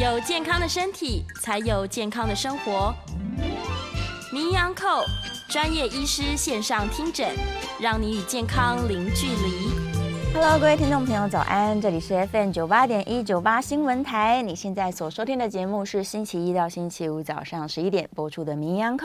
[0.00, 2.94] 有健康的身体，才有健康的生活。
[4.32, 5.04] 名医昂寇
[5.46, 7.28] 专业医师线上听诊，
[7.78, 9.89] 让你与健康零距离。
[10.32, 11.78] Hello，各位听众朋友，早安！
[11.80, 14.40] 这里是 FM 九八点一九八新闻台。
[14.42, 18.96] 你现在所收听的节目是星期一到星期五早上十一点播出的《名医 Uncle》，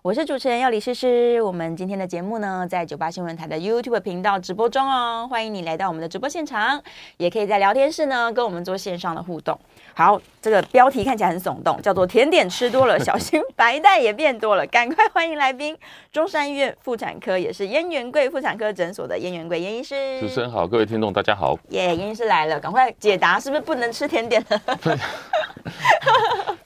[0.00, 1.42] 我是主持人要李诗诗。
[1.42, 6.80] 我们今天的节目呢，在九八新闻台的 YouTube 频道直播中哦，欢迎你来到我们的直播现场，
[7.16, 9.58] 也可以在聊天室呢跟我们做线上的互动。
[9.92, 14.64] 好，这个标题看起来很耸动，叫做“甜点吃多了，小心白带也变多了”。
[14.70, 15.76] 赶快欢迎来宾，
[16.12, 20.20] 中山医院妇产科也是燕元贵妇产科诊所的燕元贵燕医师。
[20.20, 21.58] 主持人好，各位听众大家好。
[21.70, 24.60] 耶，燕医师来了，赶快解答，是不是不能吃甜点了？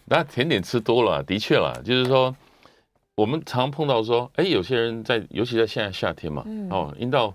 [0.06, 2.34] 那甜点吃多了，的确啦，就是说
[3.14, 7.34] 我们常碰到说，哎，有些人在，尤其在现在夏天嘛，嗯、哦，阴道。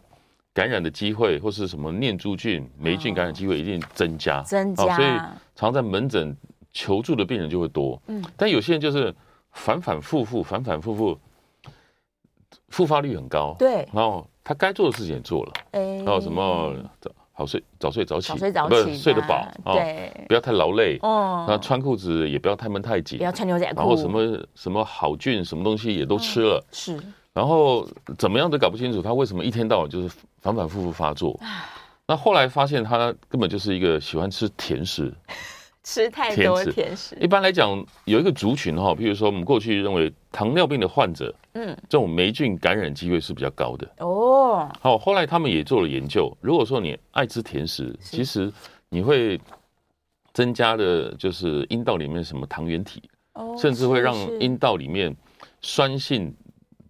[0.51, 5.07] 感染的机会，或是什么念珠菌、霉菌感染机会一定增加，增加，所以
[5.55, 6.35] 常在门诊
[6.73, 8.01] 求助的病人就会多。
[8.07, 9.15] 嗯，但有些人就是
[9.51, 11.17] 反反复复、反反复复，
[12.69, 13.55] 复发率很高。
[13.57, 15.53] 对，然后他该做的事情也做了，
[16.03, 16.73] 然后什么
[17.31, 20.97] 好睡、早睡早起，早睡早起，睡得饱，对，不要太劳累。
[21.03, 23.79] 哦，那穿裤子也不要太闷太紧，不要穿牛仔裤。
[23.79, 26.99] 然后什么什么好菌、什么东西也都吃了，是。
[27.31, 30.09] 然后怎么样都搞不清楚他为什么一天到晚就是
[30.41, 31.39] 反反复复发作。
[32.07, 35.13] 那后来发现他根本就是一个喜欢吃甜食，
[35.83, 37.17] 吃太多甜食。
[37.19, 43.89] 一般来讲，有一个族群哈，譬如说我们过去认为糖尿病的患者，嗯，这种霉菌感染机会是比较高的。
[43.99, 48.51] 哦，好，后来他们也做了研究，如果说你爱吃甜食，其实
[48.89, 49.39] 你会
[50.33, 53.01] 增加的就是阴道里面什么糖原体，
[53.57, 55.15] 甚至会让阴道里面
[55.61, 56.35] 酸性。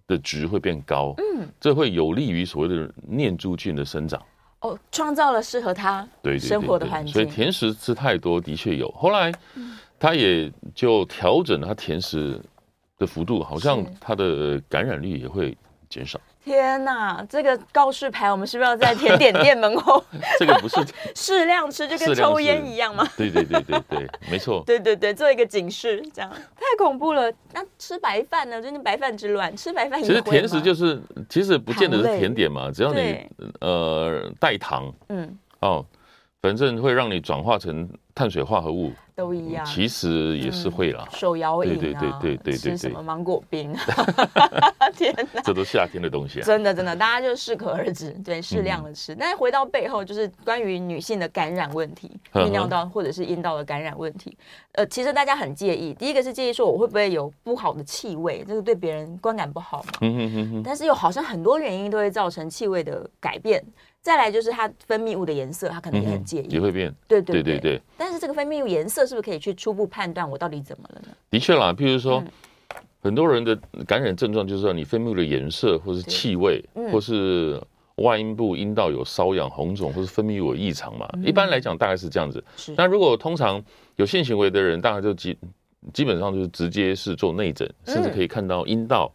[0.09, 4.19] 的值会变高，嗯，这会有利于所谓的念珠菌的生长，
[4.61, 7.13] 哦，创造了适合他对生活的环境。
[7.13, 9.31] 所以甜食吃太多的确有，后来
[9.97, 12.41] 他也就调整了他甜食
[12.97, 15.57] 的幅度，好像他的感染率也会
[15.89, 16.19] 减少。
[16.43, 20.03] 天呐，这个告示牌我们是不是要在甜点店门口？
[20.39, 20.75] 这个不是
[21.13, 23.05] 适量吃，就跟抽烟一样吗？
[23.17, 24.63] 对对对对对，没错。
[24.65, 27.31] 对对对，做一个警示，这样太恐怖了。
[27.53, 28.61] 那吃白饭呢？
[28.61, 33.29] 最近白饭之乱，吃白饭其实甜食就是，其实不见得是甜点嘛，只要你
[33.59, 35.85] 呃带糖，嗯哦，
[36.41, 38.93] 反正会让你转化成碳水化合物。
[39.19, 41.05] 都一样，其实也是会啦。
[41.11, 43.75] 手摇饮啊，对对对对对，吃什么芒果冰？
[44.95, 46.43] 天哪，这都夏天的东西啊！
[46.45, 49.13] 真的真的，大家就适可而止，对，适量的吃。
[49.13, 54.37] 但是回到背后，就是关于女性的感染问题，泌尿道或者是阴道的感染问题。
[54.71, 59.91] 呃，其实大家很介意，第一个是介意说我会不会有不好的气味，这个对别人观感不好嘛。
[60.01, 60.63] 嗯。
[60.63, 63.61] 但是又好像很多原因都会造成气味的改变。
[64.01, 66.91] 再来就是它分泌物的颜色，它可能也很介意，也会变。
[67.05, 67.81] 对对对对。
[67.97, 71.07] 但是这个分泌物颜色是不是可以去初步判断我到底怎么了呢？
[71.31, 72.23] 的确啦，譬如说，
[73.01, 73.55] 很多人的
[73.87, 77.59] 感染症状就是说你分泌物的颜色，或是气味，或是
[77.95, 81.09] 外阴部阴道有瘙痒、红肿，或是分泌物有异常嘛。
[81.25, 82.43] 一般来讲大概是这样子。
[82.77, 82.85] 那。
[82.85, 83.61] 如果通常
[83.95, 85.35] 有性行为的人，大概就基
[85.91, 89.11] 基本上就是直接是做内诊，甚至可以看到阴道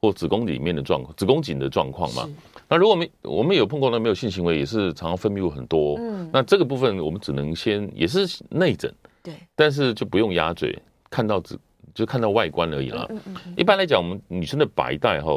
[0.00, 2.28] 或子宫里面的状况、子宫颈的状况嘛。
[2.68, 8.92] 那如果我们我们有碰过那没有性行为，也是常常分泌物很多，嗯，那这个部分我们只能先也是内诊，
[9.26, 10.78] 对，但是就不用鸭嘴，
[11.10, 11.58] 看到只
[11.92, 13.04] 就看到外观而已了。
[13.10, 13.54] 嗯嗯嗯。
[13.56, 15.32] 一般来讲，我们女生的白带哈，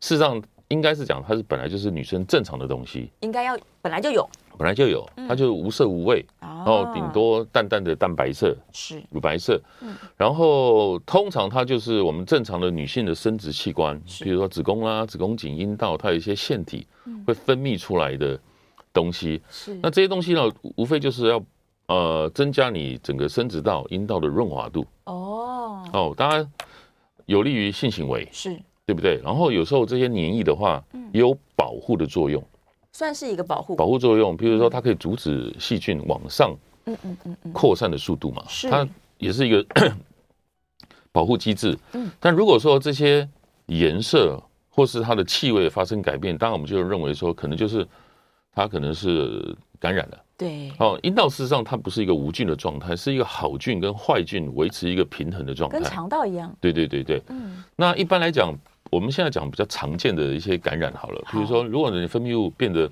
[0.00, 4.26] 事实上应该是讲它是本来就是女生正常的东西，应该要本来就有。
[4.56, 9.60] 本来就有，它就无色无味，然后顶多淡淡的淡白色，是乳白色。
[10.16, 16.86] 然后通常它就是我们正常的女性的生殖器官，比如说子宫啦、子宫颈、阴道，它有一些腺体
[17.26, 18.38] 会分泌出来的
[18.92, 19.42] 东西。
[19.50, 21.44] 是，那这些东西呢，无非就是要
[21.86, 24.86] 呃增加你整个生殖道阴道的润滑度。
[25.04, 26.50] 哦哦，当然
[27.26, 29.20] 有利于性行为，是对不对？
[29.22, 32.42] 然后有时候这些黏液的话，也有保护的作用。
[32.92, 38.86] 算是一个保护保护作用，比如说它可以阻止细菌往上嗯嗯嗯嗯扩散的速度嘛，是它
[39.18, 39.66] 也是一个
[41.10, 41.76] 保护机制。
[41.92, 43.28] 嗯，但如果说这些
[43.66, 44.40] 颜色
[44.70, 47.86] 或是它的气味发生改变，当然我们就认为说可能就是
[48.52, 50.23] 它可能是感染了。
[50.36, 56.54] 对，哦，阴道事实上它不是一个无菌的状态，是一个好菌跟坏菌维持一个平衡的状态，跟肠道一样。
[56.60, 58.54] 对对对对，嗯，那一般来讲。
[58.90, 62.88] 我们现在讲比较常见的一些感染好了，比如说，如果你的分泌物变得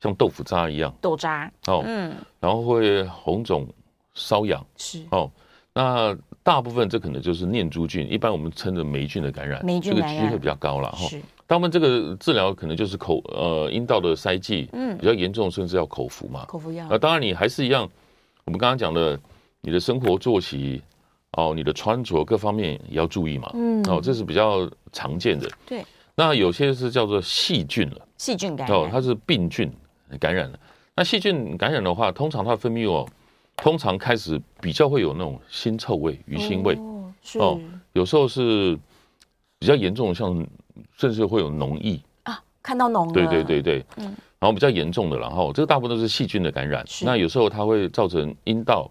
[0.00, 3.68] 像豆腐渣一样，豆渣哦，嗯，然后会红肿、
[4.16, 5.30] 瘙痒，是哦，
[5.72, 11.06] 那大部分这可能就是念珠菌，一般我们称的霉菌的感染，霉菌这个机会比较高了哈。
[11.06, 16.86] 是，大部分这个治疗可能就是口呃阴道的塞剂，嗯，比较严重甚至要口服嘛，口服药。
[16.90, 17.88] 那当然你还是一样，
[18.44, 19.18] 我们刚刚讲的
[19.62, 20.82] 你的生活作息
[21.32, 23.50] 哦，你的穿着各方面也要注意嘛。
[23.54, 25.48] 嗯，哦，这是比较常见的。
[25.64, 25.82] 对，
[26.14, 29.72] 那有些是叫做细菌了，细菌感染，哦，它是病菌
[30.20, 30.60] 感染了。
[30.94, 33.08] 那细菌感染的话，通常它的分泌物
[33.56, 36.78] 通常开始比较会有那种腥臭味、鱼腥味。
[37.40, 37.58] 哦，
[37.94, 38.78] 有时候是
[39.58, 40.46] 比较严重的，像
[40.96, 43.12] 甚至会有脓液啊，看到脓。
[43.12, 44.14] 对对对对，嗯。
[44.40, 46.84] 然后比较严重的，然后这个大部分都是细菌的感染。
[47.02, 48.88] 那有时候它会造成阴道、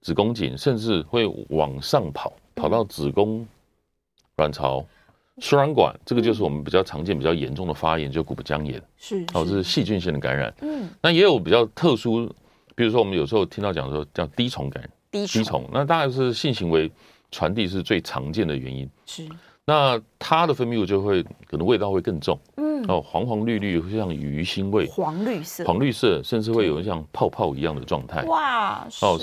[0.00, 3.46] 子宫颈，甚至会往上跑，跑到子宫、
[4.36, 4.82] 卵巢、
[5.38, 5.94] 输卵管。
[6.06, 8.82] 这个就是我们比较常见、比较严重的发炎，就骨盆腔炎。
[8.96, 10.50] 是，哦，这是细菌性的感染。
[10.62, 12.26] 嗯，那也有比较特殊，
[12.74, 14.90] 比如说我们有时候听到讲说叫滴虫感染。
[15.10, 16.90] 滴虫，那大概是性行为
[17.30, 18.88] 传递是最常见的原因。
[19.04, 19.28] 是。
[19.70, 28.24] 那它的分泌物就会可能味道会更重，嗯，哦，黄黄绿绿，会像鱼腥味，黄绿色，黄绿色，甚至会有像泡泡一样的状态。
[28.24, 29.16] 哇，哦，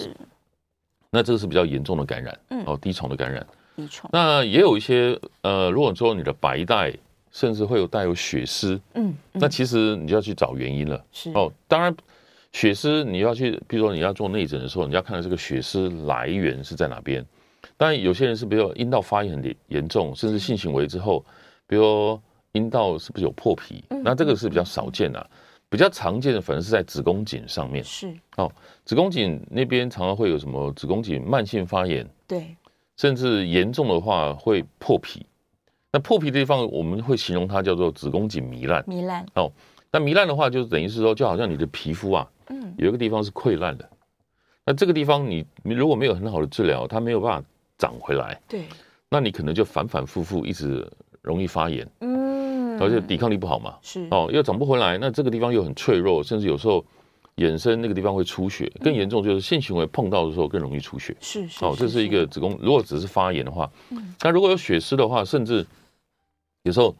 [1.10, 3.46] 那这个是比较严重的感染，嗯，哦，滴虫的感染，
[3.76, 4.10] 滴虫。
[4.14, 6.94] 那也有一些，呃，如果说你的白带
[7.30, 11.30] 甚至会有带有血丝，嗯，那其实你就要去找原因了，是。
[11.32, 11.52] 哦。
[11.68, 11.94] 当然，
[12.54, 17.26] 血丝你要去，比如说你要做内诊的时候，你要看到这个血丝来源是在哪边。
[17.78, 21.24] 当然，有些人是比如阴道发炎很严重，甚至性行为之后，
[21.68, 22.20] 比如
[22.54, 23.84] 阴道是不是有破皮？
[24.04, 25.30] 那这个是比较少见的，
[25.70, 27.84] 比较常见的反而是在子宫颈上面。
[27.84, 28.52] 是哦，
[28.84, 32.56] 子宫颈那边常常会有什么子宫颈慢性发炎，对，
[32.96, 35.24] 甚至严重的话会破皮。
[35.92, 38.84] 那破皮的地方我们会形容它叫做子宫颈糜烂。
[38.86, 39.52] 糜烂哦，
[39.92, 43.88] 那糜烂的话就等于是说，就好像你的皮肤啊，嗯，有一个地方是溃烂的。
[44.66, 47.48] 那这个地方你你如果没有很好的治疗，它没有办法。
[47.78, 48.64] 长回来，对，
[49.10, 50.86] 那你可能就反反复复一直
[51.22, 54.08] 容易发炎，嗯，而且抵抗力不好嘛，是。
[54.12, 56.84] 哦，又长不回来，那这个地方又很脆弱，甚至有时候
[57.36, 65.66] 衍生那个地方会出血，更严重就是性行为碰到的时候更容易出血，是是，哦，这是一个子宫，如果只是发炎的话，嗯，那如果有血丝的话，甚至
[66.64, 66.96] 有时候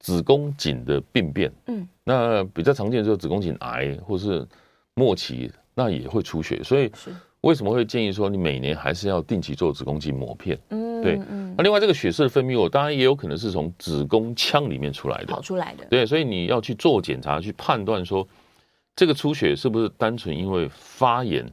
[0.00, 4.44] 子宫颈的病变，嗯，那比较常见就是子宫颈癌或是
[4.94, 7.14] 末期，那也会出血，所以是。
[7.42, 10.58] 为什么会建议说你每年还是要定期做子宫肌膜片？
[10.70, 11.20] 嗯，对。
[11.56, 15.84] 那另外这个血色的分泌物，当然也有可能是从子宫腔里面出来的，跑出来的。
[15.86, 18.26] 对，所以你要去做检查，去判断说
[18.96, 21.48] 这个出血是不是单纯因为发炎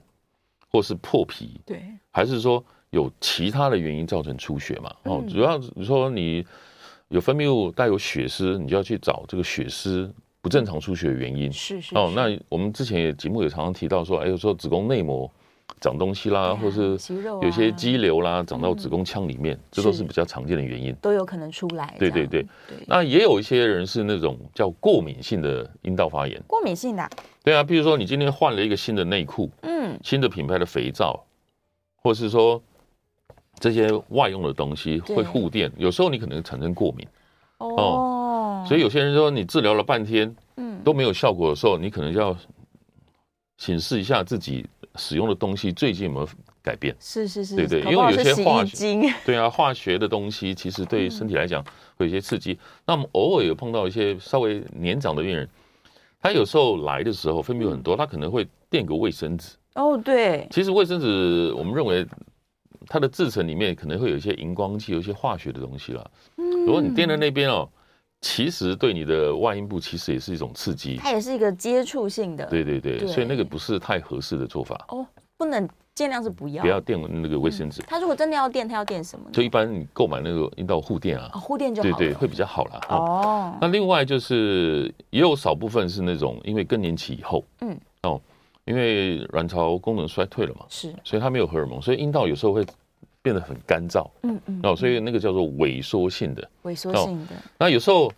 [0.71, 4.91] 或是破皮，对，还是说有其他的原因造成出血嘛？
[5.03, 6.43] 哦，主要你说你
[7.09, 10.11] 有分泌物带有血丝，你就要去找这个血丝
[10.41, 11.53] 不正常出血的原因。
[11.53, 11.95] 是是。
[11.95, 15.31] 哦，那我们之前也节目也常常提到说，哎，有时候子宫内膜。
[15.81, 16.97] 长东西啦，啊、或是
[17.41, 21.95] 有些肌瘤啦，长到子宫腔里面，嗯、这都是比较常见的原因，都有可能出来。
[21.99, 22.77] 对对对，对。
[22.87, 27.09] 那也有一些人是那种叫过敏性的阴道发炎，过敏性的、啊。
[27.43, 31.23] 对啊，比如说你今天换了一个新的内裤，嗯，新的品牌的肥皂，
[32.01, 32.61] 或是说
[33.59, 37.07] 这些外用的东西会护垫，有时候你可能产生过敏。
[37.59, 42.35] 哦，哦，所以有些人说你治疗了半天，嗯，都没有效果的时候，你可能就要
[43.57, 44.65] 审视一下自己。
[44.97, 46.29] 使用的东西最近有没有
[46.63, 46.95] 改变？
[47.01, 51.61] 是是是，对对，因为有些化学， 对啊，化学的东西其实对身体来讲
[51.97, 52.53] 会有些刺激。
[52.53, 55.49] 嗯、那我们偶尔有碰到一些稍微年长的病人，
[56.21, 59.57] 他有时候来的时候分泌很多，他可能会垫个卫生纸。
[59.73, 62.07] 哦，对，其实卫生纸我们认为
[62.87, 66.09] 它的制成里面可能会有一些荧光剂，有一些化学的东西了。
[66.37, 67.69] 嗯，如果你垫在那边哦。
[68.21, 72.45] 其实对你的外阴部其实也是一种刺激，它也是一个接触性的。
[72.47, 74.83] 对对对，对所以那个不是太合适的做法。
[74.89, 75.05] 哦，
[75.37, 77.83] 不能尽量是不要，不要垫那个卫生纸。
[77.83, 79.31] 他、嗯、如果真的要垫，他要垫什么呢？
[79.31, 81.95] 就一般你购买那个阴道护垫啊，哦、护垫就好了。
[81.97, 82.81] 对对，会比较好啦。
[82.89, 88.19] 哦，那另外就是也有少部分是那种因为更年期以后，嗯哦，
[88.65, 92.65] 因为卵巢功能衰退了嘛，是，所以它没有荷尔蒙，所以阴道有时候会。
[93.25, 98.13] 变得很干燥，嗯嗯，哦，所以那个叫做萎缩性的，萎缩性的，那有时候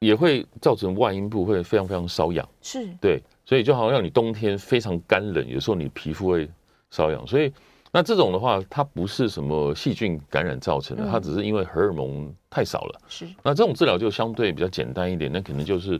[0.00, 2.86] 也会造成外阴部会非常非常瘙痒，是。
[3.00, 6.46] 对，所以就好像你冬天非常干冷，有时候你皮肤会
[6.92, 7.50] 瘙痒，所以
[7.90, 15.98] 那这种的话，它不是什么细菌感染造成的，它只是因为荷尔蒙太少了，是，那这种治疗就相对比较简单一点，那可能就是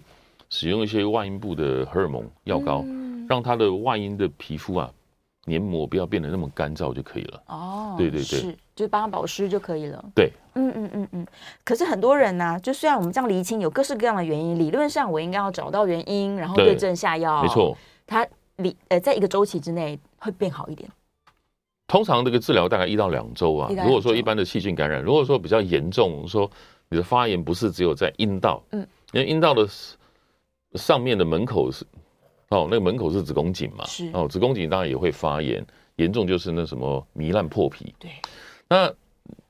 [0.51, 2.85] 使用一些外阴部的荷尔蒙药膏，
[3.27, 4.93] 让它的外阴的皮肤啊。
[5.45, 7.43] 黏膜不要变得那么干燥就可以了。
[7.47, 10.05] 哦，对对对，是，就是帮它保湿就可以了。
[10.15, 11.27] 对，嗯嗯嗯嗯。
[11.65, 17.43] 可是很多人呢、啊，就虽然我们这样厘清有各式各样的原因，理论上我应该要找到原因，然后对症下药。
[17.43, 18.25] 没错，它
[18.57, 20.89] 理呃，在一个周期之内会变好一点。
[21.89, 23.69] 通常这个治疗大概一到两周啊。
[23.85, 26.49] 如果说一般的细菌感染，如果说比较严重，说
[26.89, 29.67] 你的发炎不是只有在阴道，嗯，因为阴道的
[30.75, 31.85] 上面的门口是。
[32.55, 35.65] 哦，那个门口是子宫颈嘛，是哦，子宫颈当然也会发炎，
[35.97, 37.95] 严重就是那什么糜烂破皮。
[37.99, 38.11] 对，
[38.69, 38.93] 那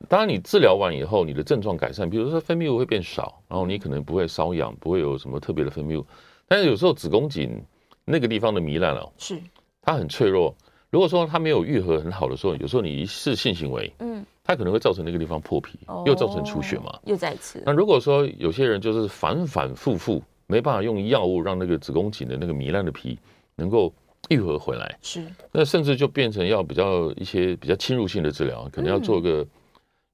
[0.09, 6.07] 当然你治疗完以后，你的症状改善，比如说分泌物会变少，然后你可能不会瘙痒，不会有什么特别的分泌物。
[6.47, 7.63] 但是有时候子宫颈
[8.05, 9.41] 那个地方的糜烂哦，是
[9.81, 10.55] 它很脆弱。
[10.91, 17.63] 如果说它没有愈合很好的时候，有时候你一次性行为，嗯，它可能会造成那个地方破皮，又造成出血嘛，又再一次。
[17.65, 20.23] 那如果说有些人就是反反复复。
[20.53, 23.19] 没办法用药物让那个子宫颈的那个糜烂的皮
[23.57, 23.91] 能够
[24.29, 29.47] 愈合回来，是，那甚至就变成要比较一些比较侵入性的治疗，可能要做个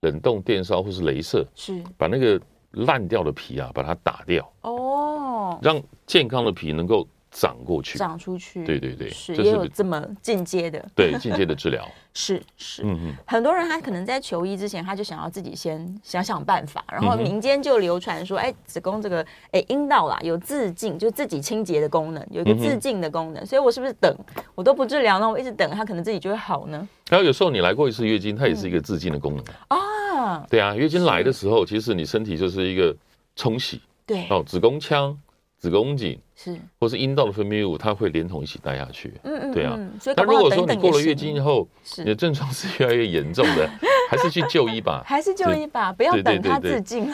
[0.02, 1.82] 冷冻电烧或是镭射，是。
[1.96, 2.40] 把那个
[2.70, 7.04] 烂掉的皮啊把它打掉，哦，让健康的皮能够。
[7.38, 24.12] 长过去，长出去，对对对，是也有这么进阶的，对进阶的治疗， 是是，嗯嗯，很多人他可能在求医之前，他就想要自己先想想办法，然后民间就流传说，哎，子宫这个，哎，阴道啦有自净，就自己清洁的功能，有一个自净的功能，所以我是不是等
[24.56, 26.88] 我都不治疗，那我一直等它，可能自己就会好呢？
[27.08, 29.44] 还有有时候你来过一次月经，它也是一个自净的功能。
[29.68, 32.94] 啊，对啊，月经来的时候，其实你身体就是一个
[33.36, 35.16] 冲洗，对，哦，子宫腔。
[35.60, 39.12] 子宫颈是，或是阴道的分泌物，它会连同一起带下去。
[39.24, 39.76] 嗯嗯，对啊。
[40.16, 41.66] 那如果说你过了月经以后，
[41.96, 43.68] 你的症状是越来越严重的，
[44.08, 45.02] 还是去就医吧。
[45.04, 47.12] 还是就医吧，不要等它自尽。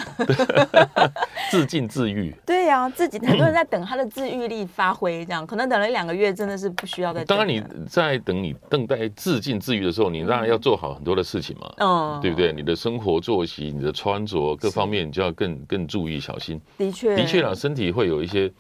[1.50, 2.34] 自尽自愈。
[2.44, 7.24] 对呀，自己很多人在 等他的自愈力发挥，这样可能等了一两个月，真的是不需要再。
[7.24, 11.72] 当然，你在等你等待自尽自愈的时候，你当然要做好很多的事情嘛。
[11.78, 12.52] 嗯，对不对？
[12.52, 16.60] 你的生活作息、你的穿着各方面，你就要更更注意小心。
[16.76, 18.52] 的确，的确啊，身体会有一些。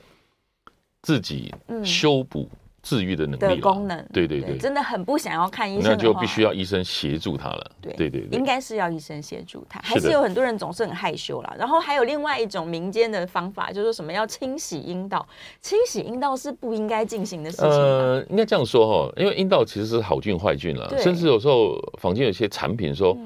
[1.04, 2.48] 些自己修补
[2.82, 7.70] 治愈的能力、功能，对对对，真的很不想要看医生，那就必须要医生协助他了。
[7.80, 9.80] 对对对，应该是要医生协助他。
[9.82, 11.56] 还是有很多人总是很害羞啦。
[11.58, 15.26] 然后还有另外一种民间的方法，就是说什么要清洗阴道。
[15.62, 17.70] 清洗阴道是不应该进行的事情。
[17.70, 23.16] 呃，应该这样说哈，因为阴道其实是好菌坏菌了，甚至有时候坊间有些产品说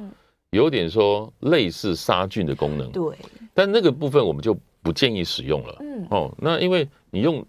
[0.50, 2.88] 有点说类似杀菌的功能。
[2.92, 3.02] 对，
[3.52, 4.56] 但那个部分我们就。
[4.80, 5.76] 不建议使用了。
[5.80, 7.44] 嗯哦，那因为你用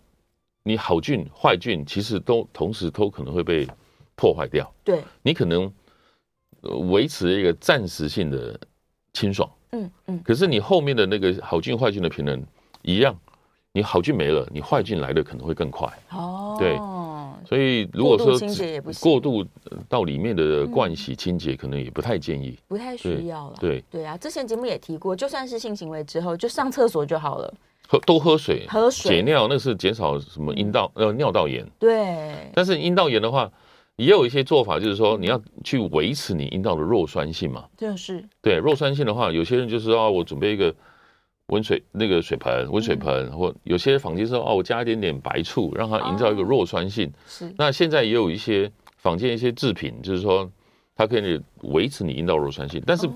[0.63, 3.68] 你好菌坏菌，其实都同时都可能会被
[4.16, 4.72] 破坏掉。
[4.84, 5.72] 对，你可能
[6.89, 8.60] 维持一个暂时性的
[9.13, 9.50] 清爽。
[9.72, 12.44] 嗯嗯，可是你后面的那个好菌坏菌的平衡
[12.82, 13.18] 一样，
[13.72, 15.88] 你好菌没了，你坏菌来的可能会更快。
[16.12, 16.78] 哦，对。
[17.46, 18.38] 所以，如果说
[19.01, 19.46] 过度
[19.88, 23.56] 到里面的盥洗清洁，可能也不太建议，不太需要了。
[23.62, 27.54] 对对啊，之前节目也提过，就算是性行为之后，就上厕所就好了，
[27.89, 31.67] 喝多喝水，喝水解尿，那是减少什么阴道呃尿道炎。
[31.79, 32.51] 对。
[32.53, 33.51] 但是阴道炎的话，
[33.96, 37.65] 也有一些做法，就是说你要去维持你阴道的弱酸性嘛。
[37.75, 38.24] 就是。
[38.41, 40.74] 对弱酸性的话，有些人就是说，我准备一个。
[41.51, 47.08] 温水那个水盆，温水盆，嗯、或有些坊间说哦，我加一点点白醋，让它营造一个弱酸性。
[47.08, 47.51] 哦、是。
[47.58, 50.48] 那现在也有一些坊间一些制品，就是说
[50.96, 53.10] 它可以维持你阴道弱酸性，但是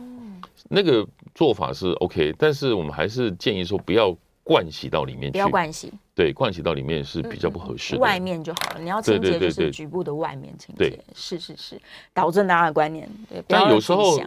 [0.67, 5.31] 那个做法是 OK，但是我们还是建议说不要灌洗到里面去。
[5.31, 5.91] 不要灌洗。
[6.13, 7.99] 对，灌洗到里面是比较不合适的。
[7.99, 10.89] 外面就好了，你要清洁就是局部的外面清洁。
[10.89, 11.81] 对，是是是，
[12.13, 13.09] 导正大家的观念。
[13.29, 13.43] 对。
[13.47, 14.17] 但有时候，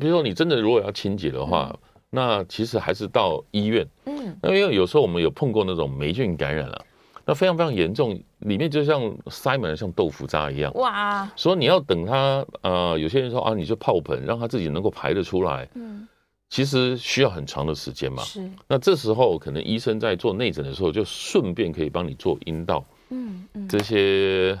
[0.00, 1.70] 比如说你真的如果要清洁的话。
[1.72, 1.78] 嗯
[2.12, 6.84] 那其实还是到医院，嗯，那因为有时候我们有碰过那种霉菌感染了，
[7.24, 11.30] 那非常非常严重，里面就像塞满了像豆腐渣一样，哇！
[11.36, 16.08] 所以你要等它，呃，有些人说啊，你就泡盆，让它自己能够排得出来，嗯，
[16.50, 18.46] 其实需要很长的时间嘛，是。
[18.68, 24.58] 那这时候可能医生在做内诊的时候，就顺便可以帮你做阴道，嗯嗯，这些。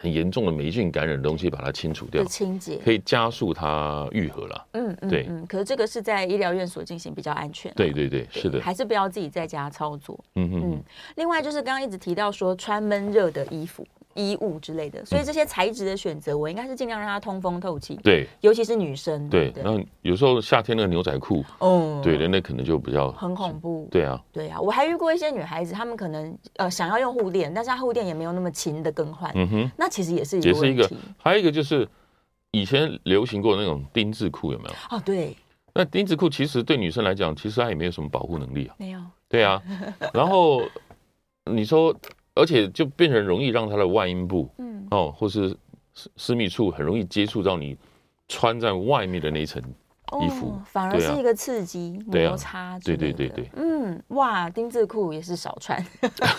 [0.00, 4.66] 很严重的霉菌感染的东西，把它清除掉，清洁可以加速它愈合了。
[4.72, 5.46] 嗯嗯，对嗯。
[5.46, 7.70] 可是这个是在医疗院所进行比较安全。
[7.74, 8.58] 对对对，是的。
[8.58, 10.18] 还是不要自己在家操作。
[10.36, 10.82] 嗯嗯嗯。
[11.16, 13.86] 另外就是刚刚一直提到说穿闷热的衣服。
[14.14, 17.94] 衣物之类的，所以这些材质的选择，我应该是尽量让它通风透气。
[18.02, 19.28] 对，尤其是女生。
[19.28, 23.88] 对，然后有时候夏天那个牛仔裤，哦，对，那可能就比较很恐怖。
[23.90, 29.30] 对啊，对啊，我还遇过一些女孩子，她们可能呃想要用护垫，但是她护垫也没有那么勤的更换。
[29.36, 30.48] 嗯哼，那其实也是一个。
[30.48, 31.88] 也是一个，还有一个就是
[32.50, 34.96] 以前流行过那种丁字裤，有没有？
[34.96, 35.36] 哦，对。
[35.72, 38.74] 那丁字裤其实对女生来讲，其实它也没有什么保护能力啊。
[38.76, 39.00] 没有。
[39.28, 39.62] 对啊，
[40.12, 40.62] 然后
[41.44, 41.94] 你说。
[42.34, 45.56] 而且就变成容易让它的外阴部，嗯，哦，或是
[45.94, 47.76] 私私密处很容易接触到你
[48.28, 49.60] 穿在外面的那一层
[50.20, 52.78] 衣服，哦，反而是一个刺激摩擦。
[52.84, 55.84] 对对对对，嗯，哇，丁字裤也是少穿，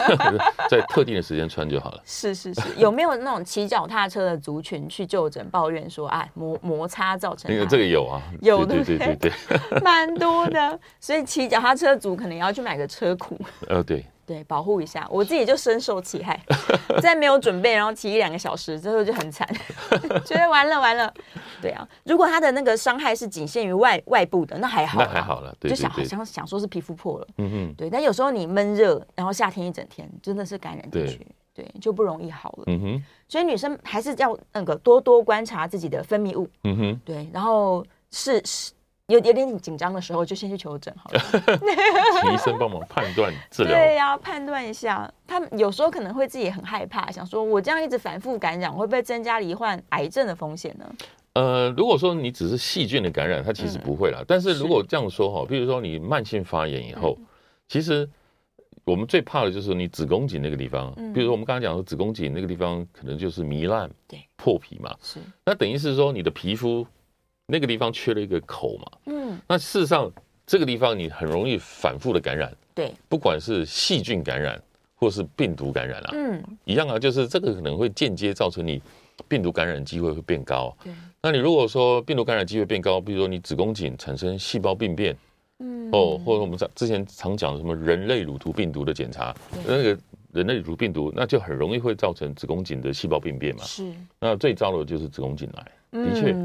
[0.69, 2.01] 在特定的时间穿就好了。
[2.05, 7.51] 是是是，有没有那种骑脚踏车的族群去就诊抱怨说，哎，摩摩擦造成？
[7.51, 9.31] 那个这个有啊，有对对对对，
[9.83, 10.79] 蛮多的。
[11.00, 13.38] 所以骑脚踏车族可能要去买个车裤。
[13.67, 14.05] 呃，对。
[14.31, 15.05] 对，保护一下。
[15.09, 16.39] 我自己就深受其害，
[17.03, 19.45] 在没有准备，然后骑一两个小时之后就很惨，
[20.23, 21.13] 觉得完了完了。
[21.61, 27.89] 对啊，如果他的那个伤害是仅限于外外部的，那还好，那还好了，对对对，就想想想说是皮肤破了，嗯哼，对。
[27.89, 31.17] 但有时候你闷热，然后夏天一整天，真的是感染进去，
[31.53, 32.63] 对，对，就不容易好了。
[32.67, 38.71] 嗯哼，所以女生还是要那个多多观察自己的分泌物，嗯哼，对，然后是是。
[39.11, 41.19] 有有点紧张的时候，就先去求诊好了，
[42.21, 43.73] 请医生帮忙判断治疗。
[43.73, 45.11] 对呀、啊，判断一下。
[45.27, 50.85] 他有时候可能会自己很害怕，想说我这样一直反复感染，会不会增加罹患癌症的风险呢？
[51.33, 54.19] 呃，如果说你只是细菌的感染，它其实不会啦。
[54.19, 57.25] 嗯、但是如果这样说哈，比如说你慢性发炎以后，嗯、
[57.69, 58.09] 其实
[58.83, 60.93] 我们最怕的就是你子宫颈那个地方。
[60.97, 64.93] 嗯、比如说我们刚刚讲的子宫颈那个地方，可能就是糜烂、对破皮嘛。
[65.01, 65.19] 是。
[65.45, 66.85] 那等于是说你的皮肤。
[67.51, 70.10] 那个地方缺了一个口嘛，嗯，那事实上
[70.48, 74.62] 这个地方你很容易反复的感染，对，不管是细菌感染
[74.96, 78.81] 或是病毒感染啊，嗯，一样啊，就是这个可能会间接造成你
[79.27, 85.15] 病毒感染机会会变高，对，那你如果说病毒感染机会变高，比如说你子宫颈产生细胞病变，
[85.60, 89.36] 嗯，哦，或者我们之前常讲的什么人类乳头病毒的检查，
[89.67, 89.98] 那个
[90.31, 96.36] 人类乳头病毒那就很容易会造成子宫颈的细胞病变嘛，是，那最糟的就是子宫颈癌，的确，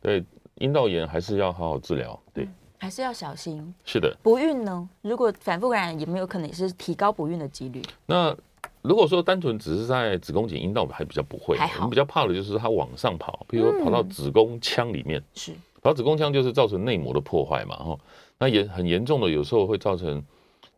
[0.00, 0.24] 对。
[0.60, 3.74] 阴道炎还是要好好治疗，对、嗯，还是要小心。
[3.84, 4.88] 是的，不孕呢？
[5.00, 7.82] 如果反复感染，有没有可能也是提高不孕的几率？
[8.04, 8.36] 那
[8.82, 11.56] 如果说单纯只是在子宫颈、阴道，还比较不会。
[11.56, 17.98] 还好，我们比较怕的就是它往上跑，比如说跑到子宫腔里面，是、嗯、跑到子宫腔就是造成内膜的破坏嘛，哈。
[18.38, 20.22] 那也很严重的，有时候会造成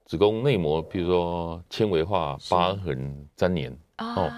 [0.05, 4.31] 子宫内膜，比如说纤维化、疤痕粘连哦。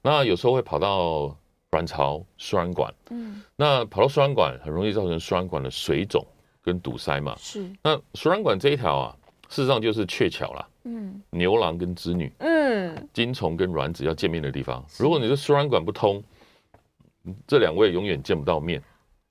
[0.00, 1.36] 那有时候会跑到。
[1.72, 6.24] 卵巢、输卵管，嗯，那跑到输卵管很容易造成输卵管的水肿
[6.62, 7.34] 跟堵塞嘛。
[7.38, 9.16] 是，那输卵管这一条啊，
[9.48, 14.82] 事实上就是鹊桥啦，嗯，牛郎跟织女，嗯，精虫跟卵子要见面的地方。
[14.98, 16.22] 如果你的输卵管不通，
[17.46, 18.80] 这两位永远见不到面，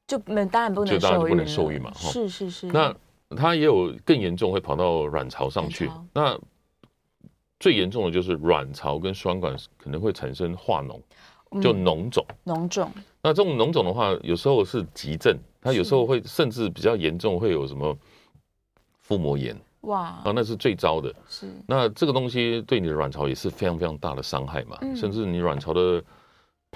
[0.06, 1.92] 就那当然不能就当然不能受孕嘛。
[1.96, 2.68] 是是是。
[2.68, 2.94] 那
[3.36, 5.90] 它也有更严重，会跑到卵巢上去。
[6.14, 6.38] 那
[7.60, 11.02] 最严重的就是卵巢跟输卵管可能会产生化脓。
[11.62, 12.92] 就脓肿，脓肿。
[13.22, 17.98] 那这种脓肿的话，有时候是急症，它有时候会甚至比较严重，会有什么
[19.02, 19.56] 腹膜炎。
[19.82, 21.14] 哇，啊，那是最糟的。
[21.28, 21.48] 是。
[21.68, 26.04] 那这个东西对你的卵巢也是非常非常大的伤害嘛，甚至你卵巢的。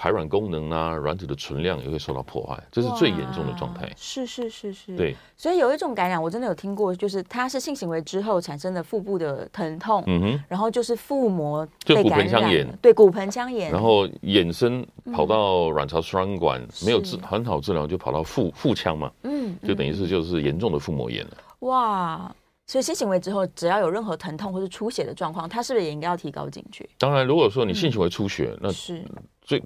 [0.00, 3.86] 排卵功能啊，卵子的存量也会受到破坏，这是最严重的状态。
[3.94, 5.14] 是是是是，对。
[5.36, 21.32] 所以有一种感染，我真的有听过，就是它是性行为之后产生的腹部的疼痛，嗯哼，然后就是腹膜就骨盆腔炎，对，骨盆腔炎，然后衍生跑到卵巢输卵管，没有治很好治疗，就跑到腹腹腔嘛，嗯，就等于是就是严重的腹膜炎了。
[21.58, 22.34] 哇，
[22.66, 26.88] 所以性行为之后，只要有任何疼痛或是出血的状况，它是不是也应该要提高警觉？
[26.96, 29.04] 当然，如果说你性行为出血，那是。
[29.50, 29.60] 最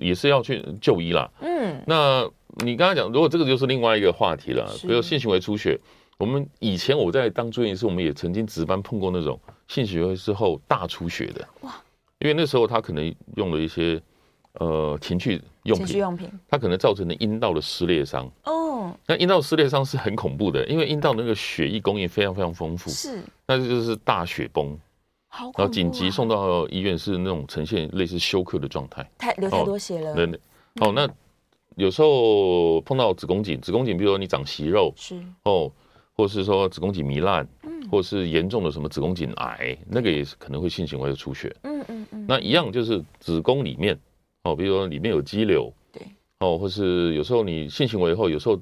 [0.00, 1.30] 也是要去就医啦。
[1.42, 2.26] 嗯，那
[2.64, 5.78] 你刚才讲，如果这个就是另外一个话题了，比如性行为出血，
[6.16, 11.46] 我们以前我在当住院医师，我们也曾经值班碰过那种性行为之后大出血的。
[11.60, 11.74] 哇，
[12.20, 14.00] 因为那时候他可能用了一些
[14.54, 18.26] 呃情趣用品，情趣用品，他可能造成的阴道的撕裂伤。
[18.44, 24.78] 哦，那阴道撕裂伤是很恐怖的，因为阴道那个血液供应非常非常丰富，是，那这就是大血崩。
[25.34, 30.14] 好啊、然后紧急送到医院，是那种呈现类似休克的状态，太流太多血了。
[30.14, 30.38] 对对，
[30.80, 31.08] 哦，那
[31.76, 35.72] 有时候碰到子宫颈，子宫颈，比如说你长息肉，是哦，
[36.12, 41.50] 或是说子宫颈糜烂，嗯，或是严重的什么子宫颈癌，那个也是可能会性行为的出血。
[41.62, 42.26] 嗯嗯嗯。
[42.28, 43.98] 那一样就是子宫里面，
[44.42, 46.02] 哦，比如说里面有肌瘤，对，
[46.40, 48.60] 哦，或是有时候你性行为以后，有时候。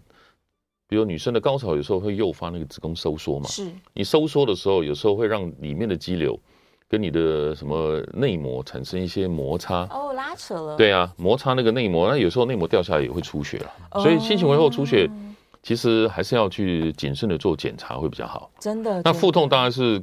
[0.87, 6.37] 比如女生的高潮有时候会诱发那个子宫收缩嘛，是你收缩的时候，有时候会让里面的肌瘤。
[6.91, 10.77] 跟你的什么内膜产生一些摩擦哦，拉扯了。
[10.77, 13.73] 对啊，摩擦那个内膜，那有时候内膜掉下来也会出血了。
[13.93, 15.09] 哦、所以性行为后出血，
[15.63, 18.51] 其实还是要去谨慎的做检查会比较好。
[18.59, 19.01] 真的。
[19.05, 20.03] 那腹痛当然是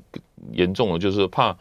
[0.53, 1.53] 严重了，就是怕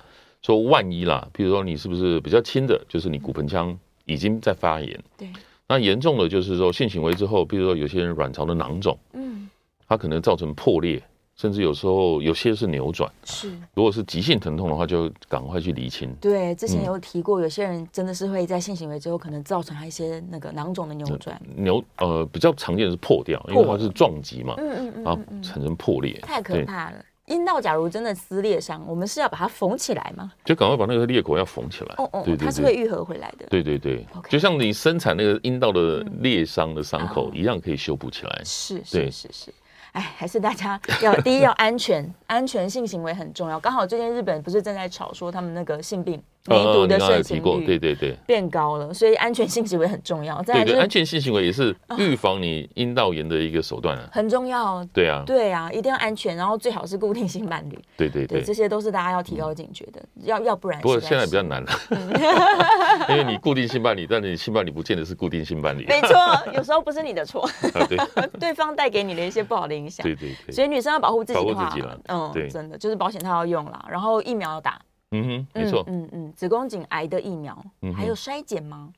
[0.43, 5.03] 说万一啦，比如说你是不是比较轻的，就是你骨盆腔已经在发炎。
[5.19, 5.29] 对。
[5.67, 9.51] 那严重的就是说性行为之后，比如说有些人卵巢的囊肿，嗯，
[9.89, 11.03] 它可能造成破裂。
[11.37, 13.51] 甚至有时候有些是扭转，是。
[13.75, 16.11] 如果是急性疼痛的话，就赶快去厘清。
[16.19, 21.39] 对，之前有提过，有些人真的是会在性行为之后，可能造成一些那个囊肿的扭转。
[21.55, 26.19] 扭呃比较常见的是破掉，因为它是撞击嘛，嗯嗯嗯，然后产生破裂。
[26.23, 27.05] 太可怕了！
[27.27, 30.33] 阴道假如真的撕裂伤，我们是要把它缝起来吗？
[30.43, 31.95] 就赶快把那个裂口要缝起来。
[31.99, 33.47] 哦哦，对对，它是会愈合回来的。
[33.51, 38.43] 对对对，就像你生产那个阴道的裂伤的伤口一样，可以修补起来。
[38.43, 39.53] 是是是是。
[39.93, 43.59] 哎，还是大家 要第一要安全，安全性行为很重要。
[43.59, 50.43] 刚好最近日本不是正在吵说他们那个性病梅毒的盛行率，对对对，变高了，所以安全性行为很重要。
[50.43, 54.85] 再来就是安全性行为也是预防你阴道炎的一个手段啊，很重要。
[54.93, 57.79] 对啊，对啊，一定要安全，然后最好是固定性伴侣。
[57.97, 60.81] 对对对，这些都是大家要提高警觉的，要要不然。
[60.81, 61.71] 不过现在比较难了，
[63.11, 65.85] 因为你固定性伴侣，但是你性伴侣不见得是固定性伴侣。
[65.87, 66.17] 没错，
[66.55, 67.49] 有时候不是你的错，
[67.89, 67.99] 对，
[68.39, 70.05] 对方带给你的一些不好的影响。
[70.05, 71.75] 对对对，所以女生要保护自己的话，
[72.09, 74.81] 嗯，对，真的就是保险套要用啦，然后疫苗要打。
[75.13, 77.65] 嗯哼，没错，嗯嗯，子宫颈癌的疫苗，
[77.95, 78.93] 还有筛检吗？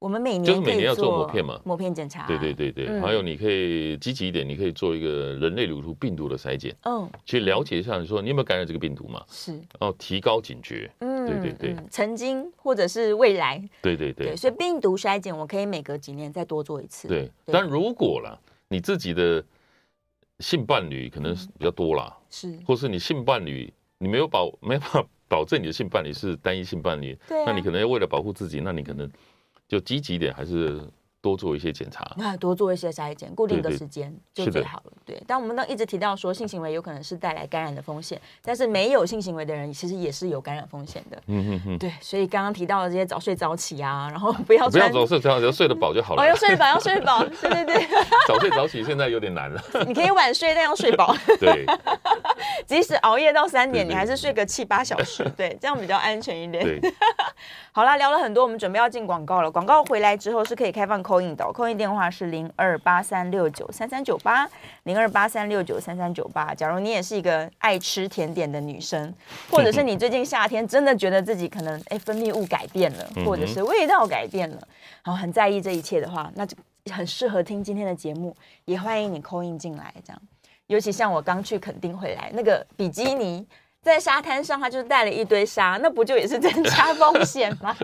[0.00, 2.26] 我们每年就是每年要做膜片嘛，膜片检查。
[2.26, 9.24] 对对对对，还有你可以积极一点，你可以做一个人类乳头病毒的筛检，嗯，去了解一下，你说你有没有感染这个病毒嘛？
[9.28, 17.08] 是，哦，提高警觉，嗯，对对对，曾经或者是未来，对对对，所以病毒筛检我可以每隔几年再多做一次。
[17.08, 18.38] 对，但如果啦，
[18.68, 19.42] 你自己的
[20.40, 25.06] 性伴侣可能是比较多啦，是，或是你性伴侣你没有把 没办法。
[25.28, 29.10] 保证你的性伴侣是单一性伴侣，啊，那你可能要为了保护自己，那你可能
[29.66, 30.80] 就积极一点，还是。
[31.24, 34.92] 多做一些检查，那多做一些筛检，固定的时间就最好了。
[35.06, 41.16] 对，但我们都一直提到说性行为有可能是带来感染的风险，但是没有性行为的人其实也是有感染风险的。
[41.28, 46.22] 嗯嗯嗯，对，所以刚刚提到的这些早睡早起啊，然后不要不要早睡，只要睡得饱就好了。
[46.22, 47.24] 哦，要睡饱，要睡饱。
[47.24, 47.86] 对对对，
[48.28, 49.58] 早睡早起现在有点难了。
[49.88, 51.16] 你可以晚睡，但要睡饱。
[51.40, 51.64] 对，
[52.68, 56.62] 即使熬夜到三点，你还是睡个七八小时，对，这样比较安全一点。
[56.62, 56.80] 对，
[57.72, 59.50] 好啦，聊了很多，我们准备要进广告了。
[59.50, 64.48] 广告回来之后是可以开放 call in 的，call in 电话是零二八三六九三三九八
[64.84, 66.54] 零二八三六九三三九八。
[66.54, 69.12] 假如你也是一个爱吃甜点的女生，
[69.50, 74.68] 或者是你最近夏天真的觉得自己可能哎分泌物改变了，或者是味道改变了，
[75.04, 76.56] 然后很在意这一切的话，那就
[76.92, 79.94] 很适合听今天的节目，也欢迎你 call in 进来。
[80.04, 80.22] 这样，
[80.66, 83.46] 尤其像我刚去垦丁回来，那个比基尼。
[83.84, 87.76] 在沙滩上，他就带了一堆沙，那不就也是增加风险吗？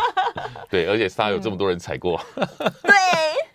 [0.70, 2.18] 对，而且沙有这么多人踩过。
[2.36, 2.48] 嗯、
[2.82, 2.94] 对。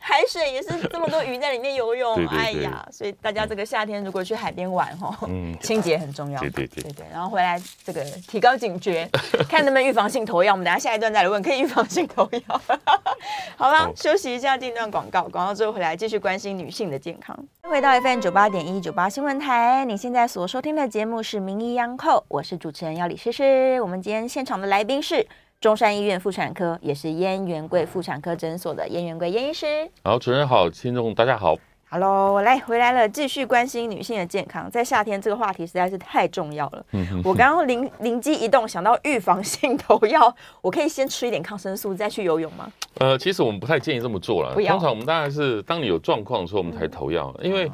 [0.09, 5.15] 海水也是这么多鱼在里面游泳，哎呀，所以大家这个夏天如果去海边玩哈，
[5.61, 6.41] 清洁很重要。
[6.41, 9.07] 对对对对，然后回来这个提高警觉，
[9.47, 10.53] 看能不能预防性投药。
[10.53, 12.61] 我们等下下一段再来问，可以预防性投药。
[13.55, 17.37] 好了，休息一下，进段广告，广告之后回来继续关心女性的健康。
[17.61, 23.79] 回到 FM 九八点一九八新闻台，你现在所收听的节目是《名医央叩》，我是主持人要李诗诗。
[23.81, 25.27] 我们今天现场的来宾是。
[25.61, 29.91] 中山医院妇产科，也是燕元贵妇产科诊所的燕元贵燕医师。
[30.05, 31.53] 好，主持人好，听众大家好。
[31.89, 34.71] Hello，我来回来了，继续关心女性的健康。
[34.71, 36.85] 在夏天，这个话题实在是太重要了。
[36.93, 42.71] 嗯、我刚刚灵灵机一动，想到预防性投药， 我可以先吃一点抗生素再去游泳吗？
[42.99, 44.55] 呃，其实我们不太建议这么做了。
[44.61, 47.35] 要通常我们当然是当你有状况的时候，我们才投药。
[47.39, 47.69] 嗯、因为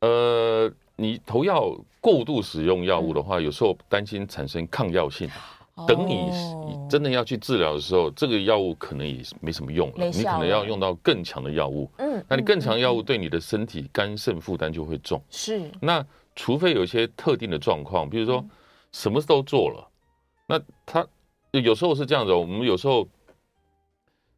[0.00, 5.28] 呃，你投药过度使用药物的话，嗯、有时候担心产生抗药性。
[5.86, 6.30] 等你
[6.88, 11.90] 真的要去治疗的时候，这个药物可能也没什么用了，你可能要用到更强的药物。
[11.98, 15.22] 嗯，那你更强的药物对你的身体肝肾负担就会重。
[15.30, 18.44] 是，那除非有一些特定的状况，比如说
[18.92, 19.86] 什么都做了，
[20.46, 21.06] 那他
[21.52, 22.32] 有时候是这样子。
[22.32, 23.06] 我们有时候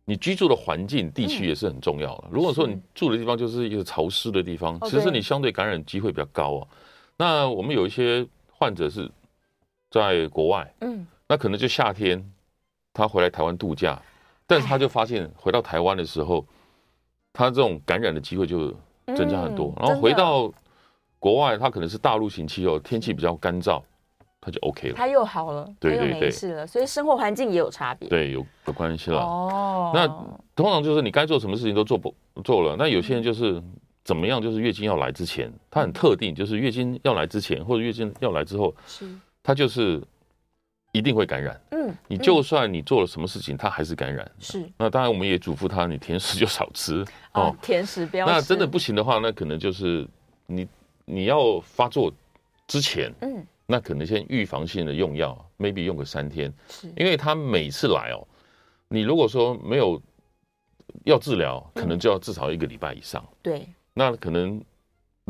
[0.04, 2.24] 你居住的环境地区也是很重要的。
[2.30, 6.68] 如果说你住的地方就是一个潮湿的地方，其实你相对感染机会比较高啊。
[7.16, 9.08] 那我们有一些患者是
[9.90, 11.06] 在国外，嗯。
[11.30, 12.20] 那可能就夏天，
[12.92, 13.96] 他回来台湾度假，
[14.48, 16.44] 但是他就发现回到台湾的时候，
[17.32, 18.74] 他这种感染的机会就
[19.16, 19.72] 增加很多。
[19.78, 20.52] 然后回到
[21.20, 23.80] 国外，他可能是大陆型气候，天气比较干燥，
[24.40, 26.66] 他就 OK 了，他又好了，对对对，没事了。
[26.66, 29.20] 所以生活环境也有差别，对，有有关系了。
[29.20, 30.08] 哦，那
[30.56, 32.12] 通常就是你该做什么事情都做不
[32.42, 32.74] 做了。
[32.76, 33.62] 那有些人就是
[34.02, 39.08] 怎么样，就是月经要来之前，他很特定，就是月经要来之前或者月经要来之后，是，
[39.44, 40.02] 他就是。
[40.92, 41.60] 一定会感染。
[41.70, 44.30] 嗯，你就算你做了什么事情，它还是感染。
[44.38, 44.68] 是。
[44.76, 47.54] 那当然，我们也嘱咐他，你甜食就少吃哦。
[47.62, 48.26] 甜食不要。
[48.26, 50.06] 那真的不行的话，那可能就是
[50.46, 50.66] 你
[51.04, 52.12] 你要发作
[52.66, 56.52] 之前，嗯，那可能先预防性的用药，maybe 用个三天。
[56.68, 56.92] 是。
[56.96, 58.26] 因为他每次来哦，
[58.88, 60.00] 你如果说没有
[61.04, 63.24] 要治疗，可能就要至少一个礼拜以上。
[63.42, 63.66] 对。
[63.94, 64.60] 那可能。